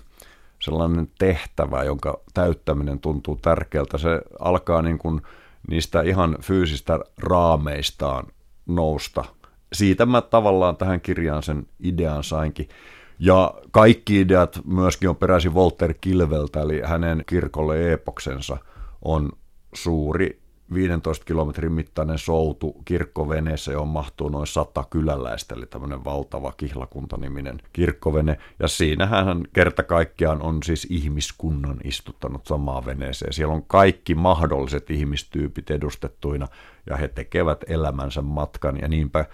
sellainen 0.61 1.11
tehtävä, 1.19 1.83
jonka 1.83 2.19
täyttäminen 2.33 2.99
tuntuu 2.99 3.35
tärkeältä. 3.35 3.97
Se 3.97 4.21
alkaa 4.39 4.81
niin 4.81 4.97
kuin 4.97 5.21
niistä 5.69 6.01
ihan 6.01 6.37
fyysistä 6.41 6.99
raameistaan 7.17 8.27
nousta. 8.65 9.25
Siitä 9.73 10.05
mä 10.05 10.21
tavallaan 10.21 10.77
tähän 10.77 11.01
kirjaan 11.01 11.43
sen 11.43 11.67
idean 11.83 12.23
sainkin. 12.23 12.69
Ja 13.19 13.53
kaikki 13.71 14.21
ideat 14.21 14.61
myöskin 14.65 15.09
on 15.09 15.15
peräisin 15.15 15.53
Walter 15.53 15.93
Kilveltä, 16.01 16.61
eli 16.61 16.81
hänen 16.85 17.23
kirkolle 17.25 17.93
epoksensa 17.93 18.57
on 19.01 19.31
suuri 19.73 20.39
15 20.73 21.25
kilometrin 21.25 21.71
mittainen 21.71 22.17
soutu 22.17 22.81
kirkkoveneessä, 22.85 23.71
johon 23.71 23.87
mahtuu 23.87 24.29
noin 24.29 24.47
sata 24.47 24.83
kyläläistä, 24.89 25.55
eli 25.55 25.65
tämmöinen 25.65 26.05
valtava 26.05 26.51
kihlakuntaniminen 26.51 27.61
kirkkovene. 27.73 28.37
Ja 28.59 28.67
siinähän 28.67 29.25
hän 29.25 29.43
kerta 29.53 29.83
kaikkiaan 29.83 30.41
on 30.41 30.63
siis 30.63 30.87
ihmiskunnan 30.89 31.77
istuttanut 31.83 32.45
samaan 32.45 32.85
veneeseen. 32.85 33.33
Siellä 33.33 33.53
on 33.53 33.63
kaikki 33.63 34.15
mahdolliset 34.15 34.89
ihmistyypit 34.89 35.71
edustettuina, 35.71 36.47
ja 36.89 36.97
he 36.97 37.07
tekevät 37.07 37.63
elämänsä 37.67 38.21
matkan, 38.21 38.77
ja 38.81 38.87
niinpä 38.87 39.25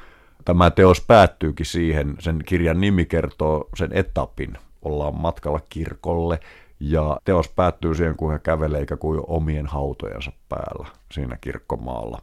tämä 0.45 0.71
teos 0.71 1.01
päättyykin 1.01 1.65
siihen, 1.65 2.15
sen 2.19 2.39
kirjan 2.45 2.81
nimi 2.81 3.05
kertoo 3.05 3.69
sen 3.75 3.89
etapin. 3.93 4.57
Ollaan 4.81 5.15
matkalla 5.15 5.59
kirkolle, 5.69 6.39
ja 6.79 7.17
teos 7.23 7.49
päättyy 7.49 7.95
siihen, 7.95 8.15
kun 8.15 8.31
he 8.31 8.39
kävelee 8.39 8.79
eikä 8.79 8.97
kuin 8.97 9.21
omien 9.27 9.65
hautojensa 9.65 10.31
päällä 10.49 10.87
siinä 11.11 11.37
kirkkomaalla. 11.41 12.21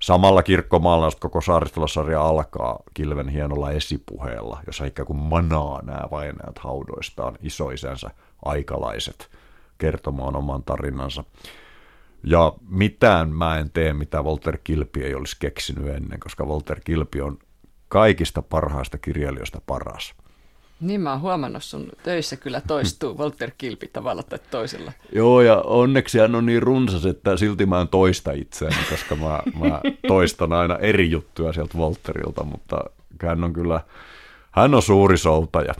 Samalla 0.00 0.42
kirkkomaalla 0.42 1.10
koko 1.20 1.40
saaristolassarja 1.40 2.22
alkaa 2.22 2.82
Kilven 2.94 3.28
hienolla 3.28 3.70
esipuheella, 3.70 4.60
jossa 4.66 4.84
ikään 4.84 5.06
kuin 5.06 5.18
manaa 5.18 5.82
nämä 5.82 6.02
vainajat 6.10 6.58
haudoistaan 6.58 7.38
isoisänsä 7.42 8.10
aikalaiset 8.44 9.30
kertomaan 9.78 10.36
oman 10.36 10.62
tarinansa. 10.62 11.24
Ja 12.24 12.52
mitään 12.68 13.28
mä 13.28 13.58
en 13.58 13.70
tee, 13.70 13.92
mitä 13.92 14.22
Walter 14.22 14.58
Kilpi 14.64 15.04
ei 15.04 15.14
olisi 15.14 15.36
keksinyt 15.38 15.88
ennen, 15.88 16.20
koska 16.20 16.44
Walter 16.44 16.80
Kilpi 16.84 17.20
on 17.20 17.38
kaikista 17.90 18.42
parhaista 18.42 18.98
kirjailijoista 18.98 19.60
paras. 19.66 20.14
Niin 20.80 21.00
mä 21.00 21.10
oon 21.10 21.20
huomannut 21.20 21.64
sun 21.64 21.88
töissä 22.02 22.36
kyllä 22.36 22.60
toistuu 22.60 23.18
Walter 23.18 23.50
Kilpi 23.58 23.90
tavalla 23.92 24.22
tai 24.22 24.38
toisella. 24.50 24.92
Joo 25.14 25.40
ja 25.40 25.56
onneksi 25.56 26.18
hän 26.18 26.34
on 26.34 26.46
niin 26.46 26.62
runsas, 26.62 27.06
että 27.06 27.36
silti 27.36 27.66
mä 27.66 27.80
en 27.80 27.88
toista 27.88 28.32
itseäni, 28.32 28.76
koska 28.90 29.16
mä, 29.16 29.40
mä 29.54 29.80
toistan 30.08 30.52
aina 30.52 30.76
eri 30.76 31.10
juttuja 31.10 31.52
sieltä 31.52 31.78
Walterilta, 31.78 32.44
mutta 32.44 32.84
hän 33.22 33.44
on 33.44 33.52
kyllä, 33.52 33.80
hän 34.50 34.74
on 34.74 34.82
suuri 34.82 35.18
soutaja. 35.18 35.74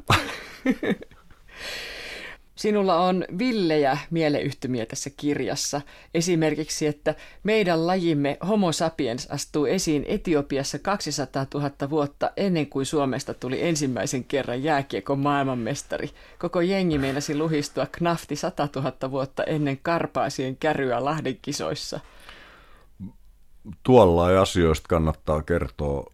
Sinulla 2.61 3.01
on 3.01 3.25
villejä 3.39 3.99
mieleyhtymiä 4.11 4.87
tässä 4.87 5.11
kirjassa. 5.17 5.81
Esimerkiksi, 6.15 6.87
että 6.87 7.15
meidän 7.43 7.87
lajimme 7.87 8.39
Homo 8.49 8.73
sapiens 8.73 9.27
astuu 9.31 9.65
esiin 9.67 10.05
Etiopiassa 10.09 10.79
200 10.79 11.47
000 11.55 11.91
vuotta 11.91 12.31
ennen 12.37 12.67
kuin 12.67 12.87
Suomesta 12.87 13.35
tuli 13.35 13.63
ensimmäisen 13.67 14.25
kerran 14.25 14.63
jääkiekon 14.63 15.19
maailmanmestari. 15.19 16.11
Koko 16.39 16.61
jengi 16.61 16.99
meinasi 16.99 17.39
luhistua 17.39 17.87
knafti 17.87 18.37
100 18.37 18.69
000 18.77 19.11
vuotta 19.11 19.45
ennen 19.45 19.79
Karpaasien 19.83 20.57
käryä 20.57 21.05
Lahden 21.05 21.39
kisoissa. 21.43 22.01
Tuolla 23.83 24.41
asioista 24.43 24.89
kannattaa 24.89 25.43
kertoa 25.43 26.13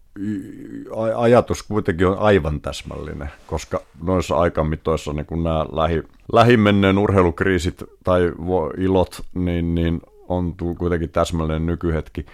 ajatus 1.15 1.63
kuitenkin 1.63 2.07
on 2.07 2.19
aivan 2.19 2.61
täsmällinen, 2.61 3.29
koska 3.47 3.81
noissa 4.03 4.35
aikamitoissa 4.35 5.13
niin 5.13 5.25
kun 5.25 5.43
nämä 5.43 5.65
lähi, 5.71 6.03
lähimenneen 6.33 6.97
urheilukriisit 6.97 7.83
tai 8.03 8.33
ilot, 8.77 9.21
niin, 9.33 9.75
niin 9.75 10.01
on 10.29 10.55
kuitenkin 10.77 11.09
täsmällinen 11.09 11.65
nykyhetki. 11.65 12.25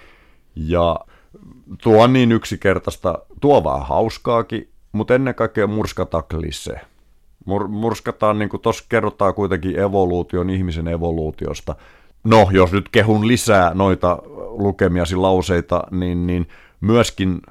Ja 0.55 0.99
tuo 1.83 2.03
on 2.03 2.13
niin 2.13 2.31
yksinkertaista, 2.31 3.19
tuo 3.41 3.63
vähän 3.63 3.85
hauskaakin, 3.87 4.69
mutta 4.91 5.15
ennen 5.15 5.35
kaikkea 5.35 5.67
murskataan 5.67 6.23
klise. 6.31 6.79
Mur, 7.45 7.67
murskataan, 7.67 8.39
niin 8.39 8.49
kuin 8.49 8.61
tuossa 8.61 8.85
kerrotaan 8.89 9.33
kuitenkin 9.33 9.79
evoluution, 9.79 10.49
ihmisen 10.49 10.87
evoluutiosta. 10.87 11.75
No, 12.23 12.47
jos 12.51 12.71
nyt 12.71 12.89
kehun 12.89 13.27
lisää 13.27 13.73
noita 13.73 14.17
lukemiasi 14.49 15.15
lauseita, 15.15 15.83
niin, 15.91 16.27
niin 16.27 16.47
myöskin 16.81 17.41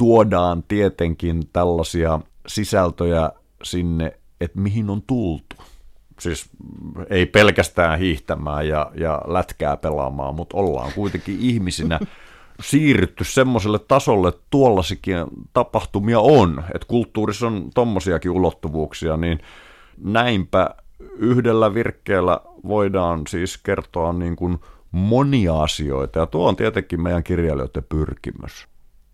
tuodaan 0.00 0.62
tietenkin 0.62 1.42
tällaisia 1.52 2.20
sisältöjä 2.46 3.32
sinne, 3.62 4.18
että 4.40 4.60
mihin 4.60 4.90
on 4.90 5.02
tultu. 5.02 5.56
Siis 6.20 6.50
ei 7.10 7.26
pelkästään 7.26 7.98
hiihtämään 7.98 8.68
ja, 8.68 8.90
ja 8.94 9.22
lätkää 9.26 9.76
pelaamaan, 9.76 10.34
mutta 10.34 10.56
ollaan 10.56 10.92
kuitenkin 10.92 11.36
ihmisinä 11.40 12.00
siirrytty 12.62 13.24
semmoiselle 13.24 13.78
tasolle, 13.78 14.28
että 14.28 14.42
tuollaisikin 14.50 15.16
tapahtumia 15.52 16.20
on, 16.20 16.64
että 16.74 16.86
kulttuurissa 16.88 17.46
on 17.46 17.70
tommosiakin 17.74 18.30
ulottuvuuksia, 18.30 19.16
niin 19.16 19.38
näinpä 19.98 20.70
yhdellä 21.16 21.74
virkkeellä 21.74 22.40
voidaan 22.68 23.22
siis 23.28 23.58
kertoa 23.58 24.12
niin 24.12 24.36
kuin 24.36 24.58
monia 24.92 25.62
asioita, 25.62 26.18
ja 26.18 26.26
tuo 26.26 26.48
on 26.48 26.56
tietenkin 26.56 27.02
meidän 27.02 27.24
kirjailijoiden 27.24 27.84
pyrkimys. 27.88 28.69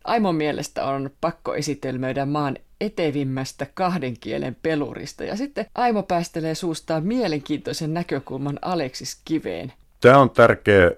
Aimon 0.07 0.35
mielestä 0.35 0.85
on 0.85 1.11
pakko 1.21 1.55
esitelmöidä 1.55 2.27
maan 2.27 2.57
etevimmästä 2.81 3.66
kahden 3.75 4.14
kielen 4.21 4.57
pelurista. 4.62 5.25
Ja 5.25 5.37
sitten 5.37 5.66
Aimo 5.75 6.03
päästelee 6.03 6.55
suustaan 6.55 7.07
mielenkiintoisen 7.07 7.95
näkökulman 7.95 8.59
Aleksis 8.62 9.21
Kiveen. 9.25 9.73
Tämä 10.01 10.19
on 10.19 10.31
tärkeä 10.31 10.90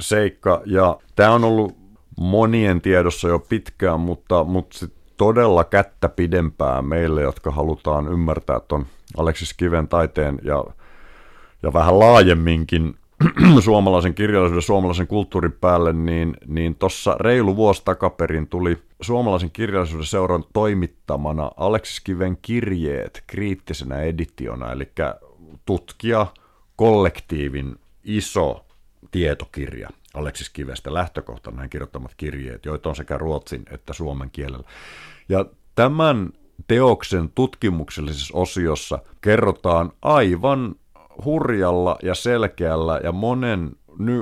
seikka 0.00 0.62
ja 0.64 0.98
tämä 1.16 1.30
on 1.30 1.44
ollut 1.44 1.76
monien 2.20 2.80
tiedossa 2.80 3.28
jo 3.28 3.38
pitkään, 3.38 4.00
mutta, 4.00 4.44
mutta 4.44 4.78
sit 4.78 4.92
todella 5.16 5.64
kättä 5.64 6.08
pidempään 6.08 6.84
meille, 6.84 7.22
jotka 7.22 7.50
halutaan 7.50 8.08
ymmärtää 8.08 8.60
tuon 8.60 8.86
Aleksis 9.16 9.54
Kiven 9.54 9.88
taiteen 9.88 10.38
ja, 10.42 10.64
ja 11.62 11.72
vähän 11.72 11.98
laajemminkin 11.98 12.94
suomalaisen 13.64 14.14
kirjallisuuden, 14.14 14.62
suomalaisen 14.62 15.06
kulttuurin 15.06 15.52
päälle, 15.52 15.92
niin, 15.92 16.36
niin 16.46 16.74
tuossa 16.74 17.16
reilu 17.20 17.56
vuosi 17.56 17.82
takaperin 17.84 18.48
tuli 18.48 18.78
suomalaisen 19.00 19.50
kirjallisuuden 19.50 20.06
seuran 20.06 20.44
toimittamana 20.52 21.50
Aleksis 21.56 22.00
Kiven 22.00 22.38
kirjeet 22.42 23.24
kriittisenä 23.26 24.00
editiona, 24.00 24.72
eli 24.72 24.92
tutkija 25.66 26.26
kollektiivin 26.76 27.76
iso 28.04 28.64
tietokirja. 29.10 29.88
Aleksis 30.14 30.50
Kivestä 30.50 30.94
lähtökohtana 30.94 31.60
hän 31.60 31.70
kirjoittamat 31.70 32.14
kirjeet, 32.16 32.64
joita 32.64 32.88
on 32.88 32.96
sekä 32.96 33.18
ruotsin 33.18 33.62
että 33.70 33.92
suomen 33.92 34.30
kielellä. 34.30 34.68
Ja 35.28 35.44
tämän 35.74 36.30
teoksen 36.66 37.30
tutkimuksellisessa 37.34 38.38
osiossa 38.38 38.98
kerrotaan 39.20 39.92
aivan 40.02 40.74
hurjalla 41.24 41.98
ja 42.02 42.14
selkeällä 42.14 43.00
ja 43.04 43.12
monen 43.12 43.76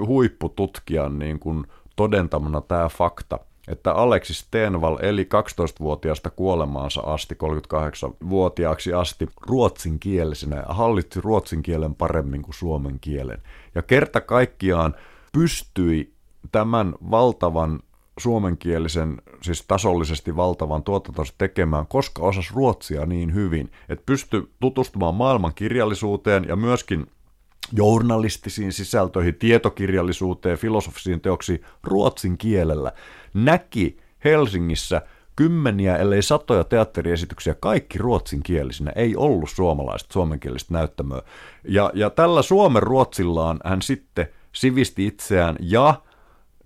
huippututkijan 0.06 1.18
niin 1.18 1.38
kuin 1.38 1.66
todentamana 1.96 2.60
tämä 2.60 2.88
fakta, 2.88 3.38
että 3.68 3.92
Aleksis 3.92 4.38
Stenval 4.38 4.98
eli 5.02 5.28
12-vuotiaasta 5.34 6.30
kuolemaansa 6.30 7.00
asti, 7.00 7.34
38-vuotiaaksi 7.34 8.92
asti, 8.92 9.28
ruotsinkielisenä 9.46 10.56
ja 10.56 10.74
hallitsi 10.74 11.20
ruotsin 11.20 11.62
kielen 11.62 11.94
paremmin 11.94 12.42
kuin 12.42 12.54
suomen 12.54 12.98
kielen. 13.00 13.42
Ja 13.74 13.82
kerta 13.82 14.20
kaikkiaan 14.20 14.94
pystyi 15.32 16.12
tämän 16.52 16.94
valtavan 17.10 17.80
suomenkielisen, 18.18 19.22
siis 19.42 19.64
tasollisesti 19.68 20.36
valtavan 20.36 20.82
tuotantonsa 20.82 21.34
tekemään, 21.38 21.86
koska 21.86 22.22
osasi 22.22 22.50
ruotsia 22.54 23.06
niin 23.06 23.34
hyvin, 23.34 23.70
että 23.88 24.02
pystyi 24.06 24.48
tutustumaan 24.60 25.14
maailman 25.14 25.54
kirjallisuuteen 25.54 26.44
ja 26.48 26.56
myöskin 26.56 27.06
journalistisiin 27.72 28.72
sisältöihin, 28.72 29.34
tietokirjallisuuteen, 29.34 30.58
filosofisiin 30.58 31.20
teoksiin 31.20 31.64
ruotsin 31.82 32.38
kielellä. 32.38 32.92
Näki 33.34 33.96
Helsingissä 34.24 35.02
kymmeniä, 35.36 35.96
ellei 35.96 36.22
satoja 36.22 36.64
teatteriesityksiä, 36.64 37.54
kaikki 37.54 37.98
ruotsinkielisinä, 37.98 38.92
ei 38.96 39.16
ollut 39.16 39.50
suomalaista 39.50 40.12
suomenkielistä 40.12 40.74
näyttämöä. 40.74 41.22
Ja, 41.68 41.90
ja 41.94 42.10
tällä 42.10 42.42
Suomen 42.42 42.82
ruotsillaan 42.82 43.60
hän 43.64 43.82
sitten 43.82 44.26
sivisti 44.52 45.06
itseään 45.06 45.56
ja 45.60 45.94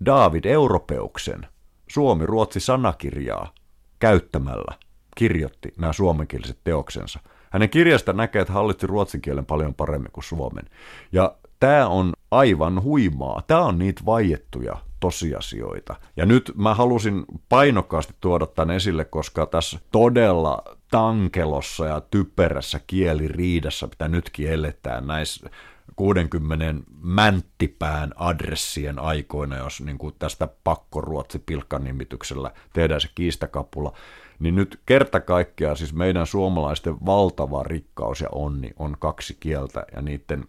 David 0.06 0.44
Europeuksen 0.44 1.46
Suomi-Ruotsi 1.88 2.61
sanakirjaa 2.61 3.54
käyttämällä 3.98 4.74
kirjoitti 5.16 5.74
nämä 5.76 5.92
suomenkieliset 5.92 6.58
teoksensa. 6.64 7.20
Hänen 7.50 7.70
kirjasta 7.70 8.12
näkee, 8.12 8.42
että 8.42 8.52
hallitsi 8.52 8.87
ruotsin 8.87 9.20
kielen 9.20 9.46
paljon 9.46 9.74
paremmin 9.74 10.12
kuin 10.12 10.24
suomen. 10.24 10.64
Ja 11.12 11.37
tämä 11.61 11.88
on 11.88 12.12
aivan 12.30 12.82
huimaa. 12.82 13.42
Tämä 13.46 13.61
on 13.61 13.78
niitä 13.78 14.02
vaiettuja 14.06 14.76
tosiasioita. 15.00 15.96
Ja 16.16 16.26
nyt 16.26 16.52
mä 16.56 16.74
halusin 16.74 17.24
painokkaasti 17.48 18.14
tuoda 18.20 18.46
tämän 18.46 18.76
esille, 18.76 19.04
koska 19.04 19.46
tässä 19.46 19.78
todella 19.92 20.62
tankelossa 20.90 21.87
ja 21.87 22.00
typerässä 22.00 22.80
kieliriidassa, 22.87 23.87
mitä 23.87 24.08
nytkin 24.08 24.52
eletään 24.52 25.06
näissä 25.06 25.50
60 25.96 26.74
mänttipään 27.03 28.12
adressien 28.16 28.98
aikoina, 28.98 29.57
jos 29.57 29.81
niin 29.81 29.98
kuin 29.98 30.14
tästä 30.18 30.48
pakkoruotsi 30.64 31.38
pilkkanimityksellä 31.38 32.51
tehdään 32.72 33.01
se 33.01 33.09
kiistakapula, 33.14 33.92
niin 34.38 34.55
nyt 34.55 34.81
kerta 34.87 35.20
kaikkiaan 35.20 35.77
siis 35.77 35.94
meidän 35.94 36.27
suomalaisten 36.27 37.07
valtava 37.07 37.62
rikkaus 37.62 38.20
ja 38.20 38.29
onni 38.33 38.70
on 38.77 38.96
kaksi 38.98 39.37
kieltä 39.40 39.85
ja 39.96 40.03
niiden, 40.03 40.44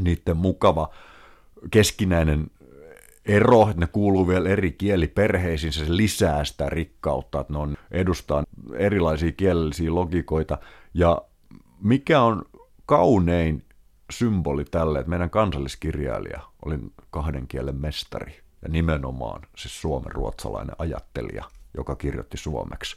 niiden 0.00 0.36
mukava 0.36 0.90
keskinäinen 1.70 2.50
ero, 3.26 3.68
että 3.68 3.80
ne 3.80 3.86
kuuluu 3.86 4.28
vielä 4.28 4.48
eri 4.48 4.72
kieliperheisiin, 4.72 5.72
se 5.72 5.84
lisää 5.88 6.44
sitä 6.44 6.68
rikkautta, 6.68 7.40
että 7.40 7.52
ne 7.52 7.58
on 7.58 7.76
edustaa 7.90 8.44
erilaisia 8.74 9.32
kielellisiä 9.32 9.94
logikoita. 9.94 10.58
Ja 10.94 11.22
mikä 11.82 12.22
on 12.22 12.42
kaunein 12.86 13.64
symboli 14.18 14.64
tälle, 14.64 14.98
että 14.98 15.10
meidän 15.10 15.30
kansalliskirjailija 15.30 16.40
oli 16.64 16.78
kahden 17.10 17.48
kielen 17.48 17.76
mestari 17.76 18.40
ja 18.62 18.68
nimenomaan 18.68 19.42
siis 19.56 19.80
suomen 19.80 20.12
ruotsalainen 20.12 20.76
ajattelija, 20.78 21.44
joka 21.76 21.96
kirjoitti 21.96 22.36
suomeksi. 22.36 22.96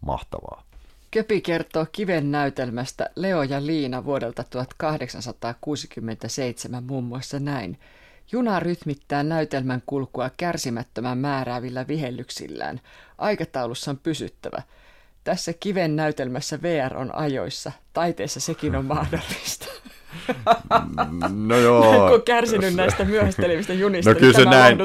Mahtavaa. 0.00 0.62
Köpi 1.10 1.40
kertoo 1.40 1.86
kiven 1.92 2.30
näytelmästä 2.30 3.10
Leo 3.16 3.42
ja 3.42 3.66
Liina 3.66 4.04
vuodelta 4.04 4.44
1867 4.50 6.84
muun 6.84 7.04
muassa 7.04 7.40
näin. 7.40 7.80
Juna 8.32 8.60
rytmittää 8.60 9.22
näytelmän 9.22 9.82
kulkua 9.86 10.30
kärsimättömän 10.36 11.18
määräävillä 11.18 11.86
vihellyksillään. 11.88 12.80
Aikataulussa 13.18 13.90
on 13.90 13.98
pysyttävä. 13.98 14.62
Tässä 15.24 15.52
kiven 15.52 15.96
näytelmässä 15.96 16.62
VR 16.62 16.96
on 16.96 17.14
ajoissa. 17.14 17.72
Taiteessa 17.92 18.40
sekin 18.40 18.76
on 18.76 18.84
mahdollista. 18.94 19.66
No 21.46 21.56
joo. 21.56 22.08
Kun 22.10 22.22
kärsinyt 22.22 22.74
näistä 22.74 23.04
myöhästelevistä 23.04 23.72
junista, 23.72 24.10
no, 24.10 24.14
kyllä 24.14 24.32
niin 24.38 24.44
se 24.44 24.50
näin, 24.50 24.78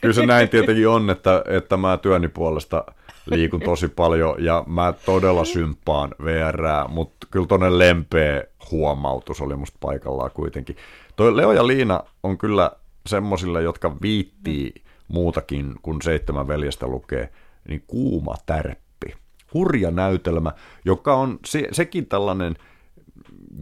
Kyllä 0.00 0.14
se 0.14 0.26
näin 0.26 0.48
tietenkin 0.48 0.88
on, 0.88 1.10
että, 1.10 1.44
että 1.48 1.76
mä 1.76 1.96
työni 1.96 2.28
puolesta 2.28 2.84
liikun 3.26 3.60
tosi 3.60 3.88
paljon 3.88 4.34
ja 4.38 4.64
mä 4.66 4.94
todella 5.06 5.44
symppaan 5.44 6.14
VR, 6.24 6.62
mutta 6.88 7.26
kyllä 7.30 7.46
tonne 7.46 7.78
lempeä 7.78 8.44
huomautus 8.70 9.40
oli 9.40 9.56
musta 9.56 9.78
paikallaan 9.80 10.30
kuitenkin. 10.30 10.76
Toi 11.16 11.36
Leo 11.36 11.52
ja 11.52 11.66
Liina 11.66 12.00
on 12.22 12.38
kyllä 12.38 12.70
semmosille, 13.06 13.62
jotka 13.62 13.96
viittii 14.02 14.72
muutakin 15.08 15.74
kuin 15.82 16.02
seitsemän 16.02 16.48
veljestä 16.48 16.86
lukee, 16.86 17.28
niin 17.68 17.84
kuuma 17.86 18.34
tärppi. 18.46 19.14
Hurja 19.54 19.90
näytelmä, 19.90 20.52
joka 20.84 21.14
on 21.14 21.38
se, 21.44 21.68
sekin 21.72 22.06
tällainen 22.06 22.56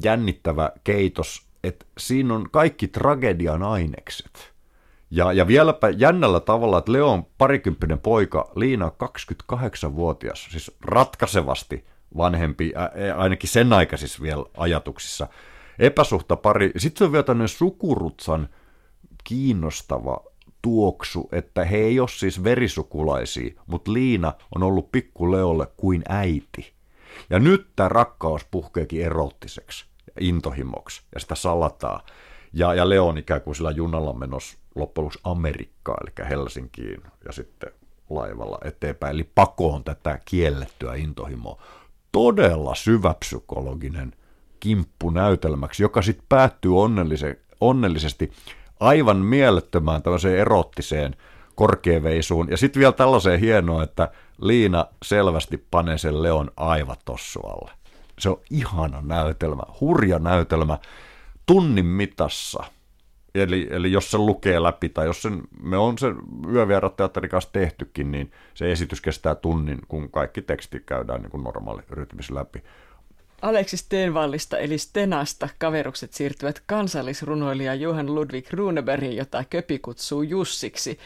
jännittävä 0.04 0.72
keitos, 0.84 1.46
että 1.64 1.86
siinä 1.98 2.34
on 2.34 2.50
kaikki 2.50 2.88
tragedian 2.88 3.62
ainekset– 3.62 4.52
ja, 5.14 5.32
ja 5.32 5.46
vieläpä 5.46 5.88
jännällä 5.88 6.40
tavalla, 6.40 6.78
että 6.78 6.92
Leo 6.92 7.08
on 7.08 7.26
parikymppinen 7.38 7.98
poika, 7.98 8.50
Liina 8.56 8.84
on 8.84 9.08
28-vuotias, 9.52 10.48
siis 10.50 10.70
ratkaisevasti 10.84 11.84
vanhempi, 12.16 12.72
ainakin 13.16 13.50
sen 13.50 13.72
aikaisissa 13.72 14.22
vielä 14.22 14.44
ajatuksissa. 14.56 15.28
Epäsuhta 15.78 16.36
pari. 16.36 16.72
Sitten 16.76 17.04
on 17.04 17.12
vielä 17.12 17.22
tämmöinen 17.22 17.48
sukurutsan 17.48 18.48
kiinnostava 19.24 20.20
tuoksu, 20.62 21.28
että 21.32 21.64
he 21.64 21.76
ei 21.76 22.00
ole 22.00 22.08
siis 22.08 22.44
verisukulaisia, 22.44 23.62
mutta 23.66 23.92
Liina 23.92 24.32
on 24.54 24.62
ollut 24.62 24.92
pikku 24.92 25.32
Leolle 25.32 25.66
kuin 25.76 26.02
äiti. 26.08 26.72
Ja 27.30 27.38
nyt 27.38 27.66
tämä 27.76 27.88
rakkaus 27.88 28.44
puhkeekin 28.50 29.04
erottiseksi 29.04 29.84
intohimoksi, 30.20 31.02
ja 31.14 31.20
sitä 31.20 31.34
salataa. 31.34 32.04
Ja, 32.52 32.74
ja 32.74 32.88
Leo 32.88 33.08
on 33.08 33.18
ikään 33.18 33.40
kuin 33.40 33.54
sillä 33.54 33.70
junalla 33.70 34.12
menossa 34.12 34.58
loppujen 34.74 35.04
lopuksi 35.04 35.20
Amerikkaan, 35.24 36.06
eli 36.06 36.28
Helsinkiin 36.28 37.02
ja 37.24 37.32
sitten 37.32 37.72
laivalla 38.10 38.58
eteenpäin. 38.64 39.14
Eli 39.14 39.30
pakoon 39.34 39.84
tätä 39.84 40.18
kiellettyä 40.24 40.94
intohimoa. 40.94 41.62
Todella 42.12 42.74
syväpsykologinen 42.74 44.12
kimppu 44.60 45.10
näytelmäksi, 45.10 45.82
joka 45.82 46.02
sitten 46.02 46.26
päättyy 46.28 46.72
onnellisesti 47.60 48.32
aivan 48.80 49.16
mielettömään 49.16 50.02
tämmöiseen 50.02 50.38
erottiseen 50.38 51.16
korkeaveisuun. 51.54 52.50
Ja 52.50 52.56
sitten 52.56 52.80
vielä 52.80 52.92
tällaiseen 52.92 53.40
hienoa, 53.40 53.82
että 53.82 54.08
Liina 54.40 54.86
selvästi 55.04 55.66
panee 55.70 55.98
sen 55.98 56.22
Leon 56.22 56.50
aivat 56.56 57.00
tossualle. 57.04 57.70
Se 58.18 58.28
on 58.28 58.40
ihana 58.50 59.00
näytelmä, 59.00 59.62
hurja 59.80 60.18
näytelmä, 60.18 60.78
tunnin 61.46 61.86
mitassa– 61.86 62.64
Eli, 63.34 63.68
eli 63.70 63.92
jos 63.92 64.10
se 64.10 64.18
lukee 64.18 64.62
läpi, 64.62 64.88
tai 64.88 65.06
jos 65.06 65.22
sen, 65.22 65.42
me 65.62 65.76
on 65.76 65.98
sen 65.98 66.16
yövierat 66.52 66.96
teatterin 66.96 67.30
kanssa 67.30 67.52
tehtykin, 67.52 68.12
niin 68.12 68.32
se 68.54 68.72
esitys 68.72 69.00
kestää 69.00 69.34
tunnin, 69.34 69.78
kun 69.88 70.10
kaikki 70.10 70.42
teksti 70.42 70.80
käydään 70.86 71.22
niin 71.22 71.30
kuin 71.30 71.44
normaali 71.44 71.82
rytmis 71.90 72.30
läpi. 72.30 72.62
Aleksis 73.42 73.80
Stenvallista 73.80 74.58
eli 74.58 74.78
Stenasta 74.78 75.48
kaverukset 75.58 76.12
siirtyvät 76.12 76.62
kansallisrunoilija 76.66 77.74
Johan 77.74 78.14
Ludwig 78.14 78.52
Runebergin, 78.52 79.16
jota 79.16 79.44
Köpi 79.50 79.78
kutsuu 79.78 80.22
Jussiksi. 80.22 80.98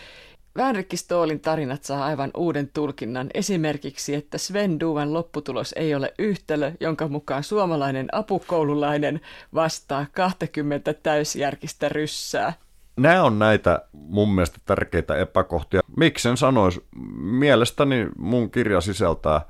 Vänrikki 0.56 0.96
Stoolin 0.96 1.40
tarinat 1.40 1.84
saa 1.84 2.04
aivan 2.04 2.30
uuden 2.36 2.70
tulkinnan, 2.74 3.30
esimerkiksi, 3.34 4.14
että 4.14 4.38
Sven 4.38 4.80
Duvan 4.80 5.12
lopputulos 5.12 5.74
ei 5.76 5.94
ole 5.94 6.14
yhtälö, 6.18 6.72
jonka 6.80 7.08
mukaan 7.08 7.44
suomalainen 7.44 8.08
apukoululainen 8.12 9.20
vastaa 9.54 10.06
20 10.12 10.94
täysjärkistä 10.94 11.88
ryssää. 11.88 12.52
Nämä 12.96 13.22
on 13.22 13.38
näitä 13.38 13.82
mun 13.92 14.34
mielestä 14.34 14.58
tärkeitä 14.64 15.16
epäkohtia. 15.16 15.80
Miksen 15.96 16.36
sanoisi, 16.36 16.84
mielestäni 17.16 18.08
mun 18.18 18.50
kirja 18.50 18.80
sisältää 18.80 19.40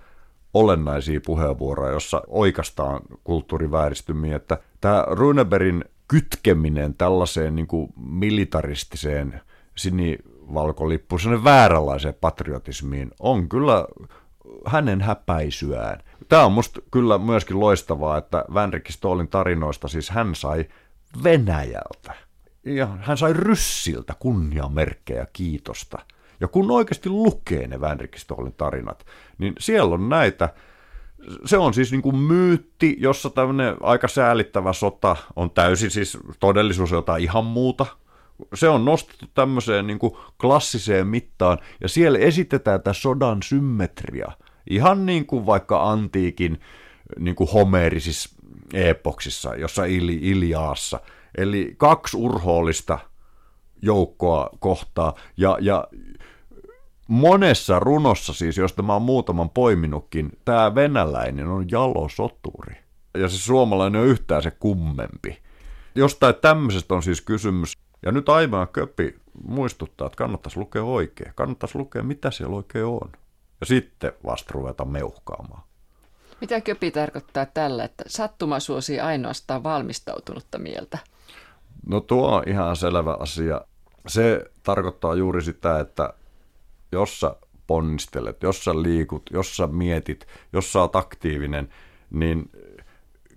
olennaisia 0.55 1.21
puheenvuoroja, 1.27 1.93
jossa 1.93 2.23
oikeastaan 2.27 3.01
kulttuurivääristymiä, 3.25 4.37
että 4.37 4.59
tämä 4.81 5.05
Runebergin 5.09 5.85
kytkeminen 6.09 6.95
tällaiseen 6.95 7.55
niin 7.55 7.67
kuin 7.67 7.93
militaristiseen 7.97 9.41
sini 9.77 10.19
valkolippuisen 10.55 11.45
vääränlaiseen 11.45 12.15
patriotismiin 12.21 13.11
on 13.21 13.49
kyllä 13.49 13.87
hänen 14.67 15.01
häpäisyään. 15.01 16.03
Tämä 16.29 16.45
on 16.45 16.53
musta 16.53 16.81
kyllä 16.91 17.19
myöskin 17.19 17.61
loistavaa, 17.61 18.19
että 18.19 18.45
Vänrikki 18.55 18.93
Stoolin 18.93 19.29
tarinoista 19.29 19.89
siis 19.89 20.11
hän 20.11 20.35
sai 20.35 20.65
Venäjältä 21.25 22.15
ja 22.65 22.87
hän 22.87 23.19
sai 23.19 23.33
ryssiltä 23.33 24.15
kunniamerkkejä 24.19 25.27
kiitosta. 25.33 25.99
Ja 26.41 26.49
kun 26.49 26.71
oikeasti 26.71 27.09
lukee 27.09 27.67
ne 27.67 27.81
Vänrikistoholin 27.81 28.53
tarinat, 28.53 29.07
niin 29.39 29.53
siellä 29.59 29.95
on 29.95 30.09
näitä, 30.09 30.49
se 31.45 31.59
on 31.59 31.75
siis 31.75 31.93
niin 31.93 32.03
kuin 32.03 32.17
myytti, 32.17 32.97
jossa 32.99 33.31
tämmöinen 33.31 33.77
aika 33.81 34.09
säälittävä 34.09 34.73
sota 34.73 35.17
on 35.37 35.51
täysin 35.51 35.91
siis 35.91 36.19
todellisuus 36.41 36.91
jotain 36.91 37.23
ihan 37.23 37.45
muuta. 37.45 37.87
Se 38.55 38.69
on 38.69 38.85
nostettu 38.85 39.27
tämmöiseen 39.35 39.87
niin 39.87 39.99
kuin 39.99 40.13
klassiseen 40.41 41.07
mittaan, 41.07 41.59
ja 41.81 41.89
siellä 41.89 42.19
esitetään 42.19 42.83
tämä 42.83 42.95
sodan 42.95 43.43
symmetria. 43.43 44.33
Ihan 44.71 45.07
niin 45.07 45.27
kuin 45.27 45.47
vaikka 45.47 45.91
antiikin 45.91 46.61
niin 47.19 47.37
kuin 47.37 47.51
homeerisissa 47.51 48.31
epoksissa, 48.75 49.55
jossa 49.55 49.85
Ili, 49.85 50.19
Iliaassa. 50.23 51.01
Eli 51.39 51.75
kaksi 51.77 52.17
urhoollista 52.17 52.99
joukkoa 53.83 54.51
kohtaa, 54.59 55.15
ja, 55.37 55.59
ja 55.61 55.85
monessa 57.09 57.79
runossa 57.79 58.33
siis, 58.33 58.57
josta 58.57 58.83
mä 58.83 58.93
oon 58.93 59.03
muutaman 59.03 59.51
poiminutkin, 59.51 60.33
tämä 60.45 60.75
venäläinen 60.75 61.49
on 61.49 61.71
jalosoturi. 61.71 62.77
Ja 63.19 63.29
se 63.29 63.39
suomalainen 63.39 64.01
on 64.01 64.07
yhtään 64.07 64.43
se 64.43 64.51
kummempi. 64.51 65.39
Jostain 65.95 66.35
tämmöisestä 66.35 66.95
on 66.95 67.03
siis 67.03 67.21
kysymys. 67.21 67.73
Ja 68.03 68.13
nyt 68.13 68.29
aivan 68.29 68.69
köpi 68.69 69.21
muistuttaa, 69.45 70.07
että 70.07 70.17
kannattaisi 70.17 70.59
lukea 70.59 70.85
oikein. 70.85 71.33
Kannattaisi 71.35 71.79
lukea, 71.79 72.03
mitä 72.03 72.31
siellä 72.31 72.57
oikein 72.57 72.85
on. 72.85 73.13
Ja 73.61 73.67
sitten 73.67 74.13
vasta 74.27 74.51
ruveta 74.55 74.85
meuhkaamaan. 74.85 75.63
Mitä 76.41 76.61
köpi 76.61 76.91
tarkoittaa 76.91 77.47
tällä, 77.47 77.85
että 77.85 78.05
sattuma 78.07 78.61
suosii 78.61 79.01
ainoastaan 79.01 79.63
valmistautunutta 79.63 80.59
mieltä? 80.59 80.99
No 81.87 82.01
tuo 82.01 82.37
on 82.37 82.43
ihan 82.47 82.77
selvä 82.77 83.17
asia. 83.21 83.61
Se 84.07 84.51
tarkoittaa 84.63 85.15
juuri 85.15 85.43
sitä, 85.43 85.81
että 85.81 86.15
jos 86.93 87.21
sä 87.21 87.37
ponnistelet, 87.67 88.43
jos 88.43 88.65
sä 88.65 88.83
liikut, 88.83 89.23
jos 89.33 89.57
sä 89.57 89.67
mietit, 89.67 90.27
jos 90.53 90.73
sä 90.73 90.81
oot 90.81 90.97
aktiivinen, 90.97 91.69
niin 92.11 92.51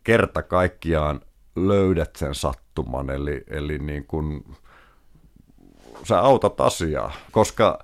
kerta 0.03 0.43
kaikkiaan 0.43 1.21
löydät 1.55 2.15
sen 2.15 2.35
sattuman, 2.35 2.68
eli, 3.15 3.43
eli 3.47 3.79
niin 3.79 4.05
kun 4.05 4.55
sä 6.03 6.19
autat 6.19 6.61
asiaa, 6.61 7.11
koska 7.31 7.79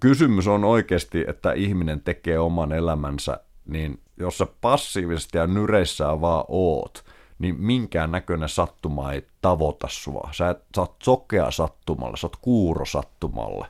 kysymys 0.00 0.48
on 0.48 0.64
oikeasti, 0.64 1.24
että 1.28 1.52
ihminen 1.52 2.00
tekee 2.00 2.38
oman 2.38 2.72
elämänsä, 2.72 3.40
niin 3.66 4.00
jos 4.16 4.38
sä 4.38 4.46
passiivisesti 4.60 5.38
ja 5.38 5.46
nyreissä 5.46 6.20
vaan 6.20 6.44
oot, 6.48 7.04
niin 7.38 7.60
minkään 7.60 8.10
näköinen 8.10 8.48
sattuma 8.48 9.12
ei 9.12 9.26
tavoita 9.40 9.86
sua. 9.90 10.28
Sä, 10.32 10.50
et, 10.50 10.58
sä 10.76 10.80
oot 10.80 10.96
sokea 11.02 11.50
sattumalle, 11.50 12.16
sä 12.16 12.26
oot 12.26 12.36
kuuro 12.36 12.84
sattumalle 12.84 13.66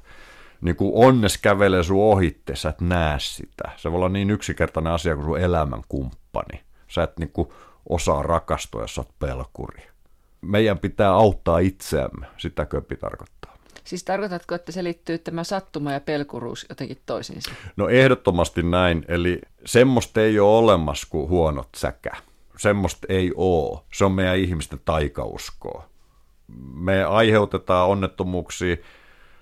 niin 0.63 0.77
kuin 0.77 0.93
onnes 0.95 1.39
kävelee 1.39 1.83
sun 1.83 2.03
ohitte, 2.03 2.57
sä 2.57 2.69
et 2.69 2.81
näe 2.81 3.19
sitä. 3.19 3.71
Se 3.77 3.91
voi 3.91 3.97
olla 3.97 4.09
niin 4.09 4.31
yksinkertainen 4.31 4.93
asia 4.93 5.15
kuin 5.15 5.25
sun 5.25 5.41
elämän 5.41 5.83
kumppani. 5.89 6.61
Sä 6.89 7.03
et 7.03 7.19
niin 7.19 7.31
kuin 7.33 7.49
osaa 7.89 8.23
rakastua, 8.23 8.81
jos 8.81 8.95
sä 8.95 9.01
oot 9.01 9.19
pelkuri. 9.19 9.83
Meidän 10.43 10.79
pitää 10.79 11.11
auttaa 11.11 11.59
itseämme, 11.59 12.27
sitä 12.37 12.67
köpi 12.67 12.97
tarkoittaa. 12.97 13.57
Siis 13.85 14.05
tarkoitatko, 14.05 14.55
että 14.55 14.73
se 14.73 14.85
liittyy 14.85 15.19
tämä 15.19 15.45
sattuma 15.45 15.93
ja 15.93 16.01
pelkuruus 16.01 16.67
jotenkin 16.69 16.99
toisiinsa? 17.07 17.51
No 17.77 17.89
ehdottomasti 17.89 18.63
näin, 18.63 19.05
eli 19.09 19.41
semmoista 19.65 20.21
ei 20.21 20.41
ole 20.41 20.59
olemassa 20.59 21.07
kuin 21.11 21.29
huonot 21.29 21.69
säkä. 21.77 22.11
Semmoista 22.57 23.07
ei 23.09 23.33
ole. 23.35 23.81
Se 23.93 24.05
on 24.05 24.13
meidän 24.13 24.39
ihmisten 24.39 24.81
taikauskoa. 24.85 25.89
Me 26.75 27.05
aiheutetaan 27.05 27.89
onnettomuuksia 27.89 28.77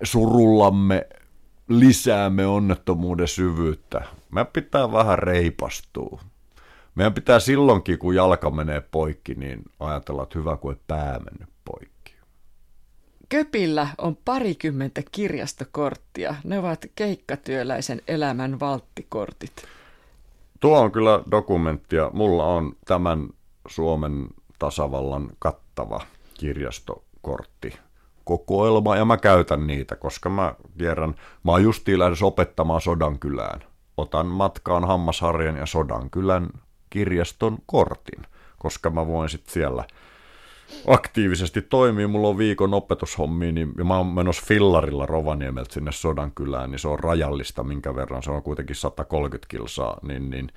surullamme 0.03 1.07
lisäämme 1.67 2.45
onnettomuuden 2.45 3.27
syvyyttä. 3.27 4.01
Meidän 4.31 4.51
pitää 4.53 4.91
vähän 4.91 5.19
reipastua. 5.19 6.21
Meidän 6.95 7.13
pitää 7.13 7.39
silloinkin, 7.39 7.99
kun 7.99 8.15
jalka 8.15 8.49
menee 8.49 8.81
poikki, 8.81 9.35
niin 9.35 9.63
ajatella, 9.79 10.23
että 10.23 10.39
hyvä 10.39 10.57
kuin 10.57 10.79
pää 10.87 11.19
mennyt 11.19 11.49
poikki. 11.65 12.15
Köpillä 13.29 13.87
on 13.97 14.17
parikymmentä 14.25 15.01
kirjastokorttia. 15.11 16.35
Ne 16.43 16.59
ovat 16.59 16.85
keikkatyöläisen 16.95 18.01
elämän 18.07 18.59
valttikortit. 18.59 19.51
Tuo 20.59 20.79
on 20.79 20.91
kyllä 20.91 21.23
dokumenttia. 21.31 22.09
Mulla 22.13 22.45
on 22.45 22.75
tämän 22.85 23.29
Suomen 23.67 24.27
tasavallan 24.59 25.29
kattava 25.39 26.01
kirjastokortti 26.33 27.73
kokoelma 28.23 28.95
ja 28.95 29.05
mä 29.05 29.17
käytän 29.17 29.67
niitä, 29.67 29.95
koska 29.95 30.29
mä 30.29 30.55
tiedän, 30.77 31.15
mä 31.43 31.51
oon 31.51 31.63
justiin 31.63 31.99
lähdössä 31.99 32.25
opettamaan 32.25 32.81
Sodankylään. 32.81 33.59
Otan 33.97 34.25
matkaan 34.25 34.87
Hammasharjan 34.87 35.57
ja 35.57 35.65
Sodankylän 35.65 36.49
kirjaston 36.91 37.57
kortin, 37.65 38.21
koska 38.57 38.89
mä 38.89 39.07
voin 39.07 39.29
sitten 39.29 39.53
siellä 39.53 39.83
aktiivisesti 40.87 41.61
toimia. 41.61 42.07
Mulla 42.07 42.27
on 42.27 42.37
viikon 42.37 42.73
opetushommia, 42.73 43.51
niin, 43.51 43.71
ja 43.77 43.83
mä 43.83 43.97
oon 43.97 44.07
menossa 44.07 44.43
fillarilla 44.45 45.05
Rovaniemeltä 45.05 45.73
sinne 45.73 45.91
Sodankylään, 45.91 46.71
niin 46.71 46.79
se 46.79 46.87
on 46.87 46.99
rajallista, 46.99 47.63
minkä 47.63 47.95
verran 47.95 48.23
se 48.23 48.31
on 48.31 48.43
kuitenkin 48.43 48.75
130 48.75 49.47
kilsaa, 49.49 49.97
niin, 50.01 50.29
niin 50.29 50.51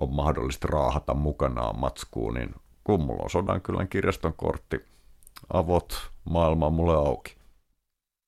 on 0.00 0.14
mahdollista 0.14 0.68
raahata 0.70 1.14
mukanaan 1.14 1.78
matskuun, 1.78 2.34
niin 2.34 2.54
kun 2.84 3.00
mulla 3.00 3.22
on 3.22 3.30
Sodankylän 3.30 3.88
kirjaston 3.88 4.34
kortti, 4.36 4.84
avot 5.52 6.10
maailma 6.24 6.70
mulle 6.70 6.94
auki. 6.94 7.39